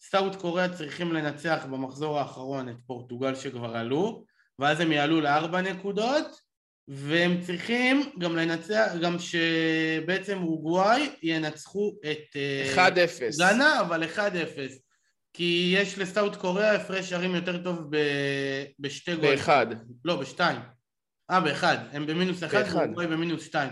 סאוט 0.00 0.34
קוריאה 0.34 0.68
צריכים 0.68 1.12
לנצח 1.12 1.66
במחזור 1.70 2.18
האחרון 2.18 2.68
את 2.68 2.76
פורטוגל 2.86 3.34
שכבר 3.34 3.76
עלו, 3.76 4.24
ואז 4.58 4.80
הם 4.80 4.92
יעלו 4.92 5.20
לארבע 5.20 5.60
נקודות, 5.60 6.26
והם 6.88 7.40
צריכים 7.40 8.10
גם 8.18 8.36
לנצח, 8.36 8.92
גם 9.02 9.16
שבעצם 9.18 10.38
אורוגוואי 10.42 11.10
ינצחו 11.22 11.94
את 12.10 12.36
1-0. 12.76 12.78
גאנה, 13.38 13.80
אבל 13.80 14.04
1-0. 14.04 14.18
כי 15.34 15.74
יש 15.76 15.98
לסאוט 15.98 16.36
קוריאה 16.36 16.74
הפרש 16.74 17.10
שערים 17.10 17.34
יותר 17.34 17.62
טוב 17.62 17.78
ב... 17.90 17.96
בשתי 18.78 19.16
גולים. 19.16 19.30
באחד. 19.30 19.66
לא, 20.04 20.16
בשתיים. 20.16 20.60
אה, 21.30 21.40
באחד. 21.40 21.76
הם 21.92 22.06
במינוס 22.06 22.44
אחד. 22.44 22.64
ואורוגוואי 22.72 23.06
במינוס 23.06 23.44
שתיים. 23.44 23.70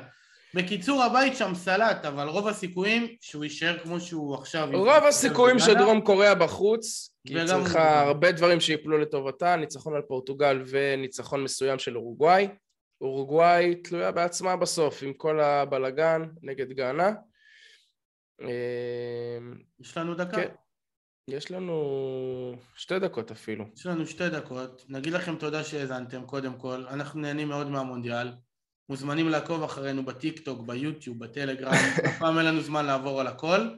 בקיצור, 0.54 1.02
הבית 1.02 1.36
שם 1.36 1.54
סלט, 1.54 2.04
אבל 2.04 2.28
רוב 2.28 2.48
הסיכויים 2.48 3.16
שהוא 3.20 3.44
יישאר 3.44 3.78
כמו 3.78 4.00
שהוא 4.00 4.34
עכשיו. 4.34 4.68
רוב 4.72 5.04
הסיכויים. 5.08 5.58
שדרום 5.58 6.00
קוריאה 6.00 6.34
בחוץ, 6.34 7.14
כי 7.26 7.38
היא 7.38 7.46
צריכה. 7.46 8.00
הרבה 8.00 8.32
דברים 8.32 8.60
שיפלו 8.60 8.98
לטובתה, 8.98 9.56
ניצחון 9.56 9.94
על 9.94 10.02
פורטוגל 10.02 10.62
וניצחון 10.66 11.44
מסוים 11.44 11.78
של 11.78 11.96
אורוגוואי. 11.96 12.48
אורוגוואי 13.00 13.74
תלויה 13.74 14.12
בעצמה 14.12 14.56
בסוף, 14.56 15.02
עם 15.02 15.12
כל 15.12 15.40
הבלגן 15.40 16.22
נגד 16.42 16.72
גאנה. 16.72 17.12
אה, 18.42 19.38
יש 19.80 19.96
לנו 19.96 20.14
דקה? 20.14 20.40
יש 21.28 21.50
לנו 21.50 22.56
שתי 22.76 22.98
דקות 22.98 23.30
אפילו. 23.30 23.64
יש 23.76 23.86
לנו 23.86 24.06
שתי 24.06 24.28
דקות. 24.28 24.84
נגיד 24.88 25.12
לכם 25.12 25.36
תודה 25.36 25.64
שהאזנתם, 25.64 26.26
קודם 26.26 26.54
כל. 26.54 26.84
אנחנו 26.90 27.20
נהנים 27.20 27.48
מאוד 27.48 27.70
מהמונדיאל. 27.70 28.28
מוזמנים 28.88 29.28
לעקוב 29.28 29.62
אחרינו 29.62 30.04
בטיק 30.04 30.40
טוק, 30.40 30.66
ביוטיוב, 30.66 31.18
בטלגרם. 31.18 31.72
הפעם 32.08 32.38
אין 32.38 32.46
לנו 32.46 32.60
זמן 32.60 32.86
לעבור 32.86 33.20
על 33.20 33.26
הכל. 33.26 33.68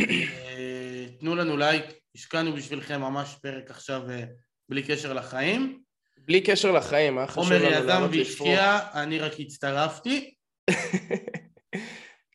אה, 0.00 1.06
תנו 1.20 1.34
לנו 1.34 1.56
לייק, 1.56 1.84
השקענו 2.14 2.52
בשבילכם 2.52 3.00
ממש 3.00 3.36
פרק 3.42 3.70
עכשיו 3.70 4.10
אה, 4.10 4.24
בלי 4.68 4.82
קשר 4.82 5.12
לחיים. 5.12 5.80
בלי 6.18 6.40
קשר 6.40 6.72
לחיים, 6.72 7.18
היה 7.18 7.26
חשוב 7.26 7.44
עומר 7.44 7.64
לנו 7.64 7.76
יזם 7.76 7.86
לעלות 7.86 8.10
לפרוק. 8.12 8.48
והשקיע, 8.48 8.78
אני 8.94 9.18
רק 9.18 9.32
הצטרפתי. 9.40 10.34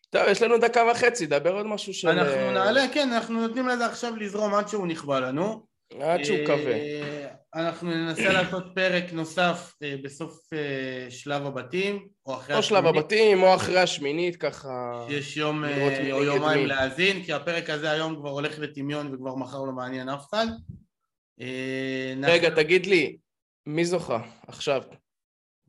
טוב, 0.09 0.21
יש 0.27 0.41
לנו 0.41 0.57
דקה 0.57 0.83
וחצי, 0.91 1.25
דבר 1.25 1.53
עוד 1.55 1.65
משהו 1.65 1.93
של... 1.93 2.07
אנחנו 2.07 2.51
נעלה, 2.51 2.81
כן, 2.93 3.09
אנחנו 3.13 3.47
נותנים 3.47 3.67
לזה 3.67 3.85
עכשיו 3.85 4.15
לזרום 4.15 4.53
עד 4.53 4.67
שהוא 4.67 4.87
נכבה 4.87 5.19
לנו. 5.19 5.65
עד 6.01 6.23
שהוא 6.23 6.37
כבה. 6.45 6.71
אה, 6.71 7.27
אנחנו 7.55 7.89
ננסה 7.89 8.33
לעשות 8.33 8.63
פרק 8.75 9.13
נוסף 9.13 9.75
אה, 9.83 9.95
בסוף 10.03 10.53
אה, 10.53 11.11
שלב 11.11 11.45
הבתים, 11.45 12.07
או 12.25 12.33
אחרי 12.33 12.55
או 12.55 12.63
שלב 12.63 12.85
השמינית. 12.85 13.03
הבתים, 13.03 13.43
או 13.43 13.55
אחרי 13.55 13.79
השמינית, 13.79 14.35
ככה... 14.35 15.05
יש 15.09 15.37
יום 15.37 15.63
אה, 15.63 16.11
או 16.11 16.23
יומיים 16.23 16.61
מי. 16.61 16.67
להאזין, 16.67 17.23
כי 17.23 17.33
הפרק 17.33 17.69
הזה 17.69 17.91
היום 17.91 18.15
כבר 18.15 18.29
הולך 18.29 18.59
לטמיון 18.59 19.13
וכבר 19.13 19.35
מחר 19.35 19.63
לא 19.63 19.71
מעניין 19.71 20.09
אף 20.09 20.29
אחד. 20.29 20.45
אה, 21.41 22.13
רגע, 22.23 22.49
תגיד 22.49 22.85
לי, 22.85 23.17
מי 23.65 23.85
זוכה 23.85 24.19
עכשיו? 24.47 24.83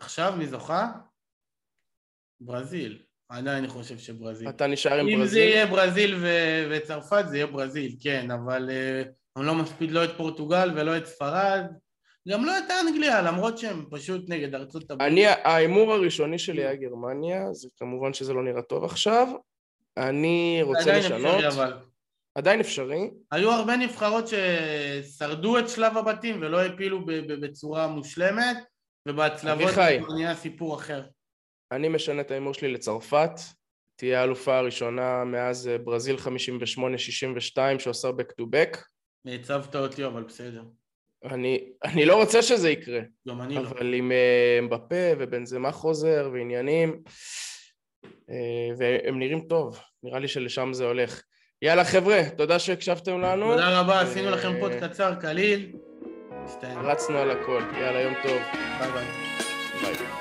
עכשיו 0.00 0.34
מי 0.38 0.46
זוכה? 0.46 0.86
ברזיל. 2.40 3.02
עדיין 3.30 3.58
אני 3.58 3.68
חושב 3.68 3.98
שברזיל. 3.98 4.48
אתה 4.48 4.66
נשאר 4.66 4.98
עם 4.98 5.08
אם 5.08 5.16
זה 5.16 5.18
ברזיל? 5.24 5.48
יהיה 5.48 5.66
ברזיל 5.66 6.14
ו- 6.20 6.66
וצרפת 6.70 7.24
זה 7.28 7.36
יהיה 7.36 7.46
ברזיל, 7.46 7.96
כן, 8.00 8.30
אבל 8.30 8.70
אה, 8.70 9.02
אני 9.36 9.46
לא 9.46 9.54
מספיד 9.54 9.90
לא 9.90 10.04
את 10.04 10.10
פורטוגל 10.16 10.70
ולא 10.74 10.96
את 10.96 11.06
ספרד, 11.06 11.64
גם 12.28 12.44
לא 12.44 12.58
את 12.58 12.64
אנגליה, 12.86 13.22
למרות 13.22 13.58
שהם 13.58 13.84
פשוט 13.90 14.24
נגד 14.28 14.54
ארצות 14.54 14.90
הברית. 14.90 15.12
אני, 15.12 15.26
ההימור 15.26 15.92
הראשוני 15.92 16.38
שלי 16.38 16.64
היה 16.64 16.74
גרמניה, 16.74 17.52
זה 17.52 17.68
כמובן 17.76 18.12
שזה 18.14 18.32
לא 18.32 18.42
נראה 18.42 18.62
טוב 18.62 18.84
עכשיו. 18.84 19.28
אני 19.96 20.56
זה 20.60 20.66
רוצה 20.66 20.80
עדיין 20.80 20.98
לשנות. 21.04 21.34
אפשרי 21.44 21.48
אבל. 21.48 21.72
עדיין 22.34 22.60
אפשרי. 22.60 23.10
היו 23.32 23.50
הרבה 23.52 23.76
נבחרות 23.76 24.24
ששרדו 24.28 25.58
את 25.58 25.68
שלב 25.68 25.96
הבתים 25.98 26.38
ולא 26.42 26.64
הפילו 26.64 27.06
ב- 27.06 27.12
ב- 27.12 27.44
בצורה 27.46 27.86
מושלמת, 27.86 28.56
ובהצלבות. 29.08 29.74
זה 29.74 29.98
נהיה 30.14 30.34
סיפור 30.34 30.74
אחר. 30.74 31.02
אני 31.72 31.88
משנה 31.88 32.20
את 32.20 32.30
ההימור 32.30 32.54
שלי 32.54 32.72
לצרפת. 32.72 33.30
תהיה 33.96 34.20
האלופה 34.20 34.58
הראשונה 34.58 35.24
מאז 35.24 35.68
אה, 35.68 35.78
ברזיל 35.78 36.16
58-62 36.16 37.78
שעושה 37.78 38.08
back 38.08 38.32
to 38.40 38.44
back. 38.44 38.78
הצבת 39.26 39.76
אותי, 39.76 40.04
אבל 40.04 40.22
בסדר. 40.22 40.62
אני, 41.24 41.72
אני 41.84 42.04
לא 42.04 42.16
רוצה 42.20 42.42
שזה 42.42 42.70
יקרה, 42.70 43.00
גם 43.28 43.42
אני 43.42 43.54
לא. 43.54 43.60
אבל 43.60 43.94
עם 43.94 44.12
אה, 44.12 44.56
אמבפה 44.58 45.12
ובנזמה 45.18 45.72
חוזר 45.72 46.30
ועניינים, 46.32 47.02
אה, 48.04 48.68
והם 48.78 49.18
נראים 49.18 49.40
טוב, 49.48 49.80
נראה 50.02 50.18
לי 50.18 50.28
שלשם 50.28 50.72
זה 50.72 50.84
הולך. 50.84 51.22
יאללה 51.62 51.84
חבר'ה, 51.84 52.22
תודה 52.36 52.58
שהקשבתם 52.58 53.20
לנו. 53.20 53.50
תודה 53.52 53.80
רבה, 53.80 54.00
עשינו 54.00 54.30
לכם 54.30 54.54
אה, 54.54 54.60
פוד 54.60 54.72
קצר, 54.80 55.14
קליל. 55.20 55.72
רצנו 56.62 57.18
על 57.18 57.30
הכל, 57.30 57.62
יאללה 57.80 58.00
יום 58.00 58.14
טוב, 58.22 58.38
ביי 58.78 58.92
ביי. 58.92 59.06
ביי. 59.82 60.19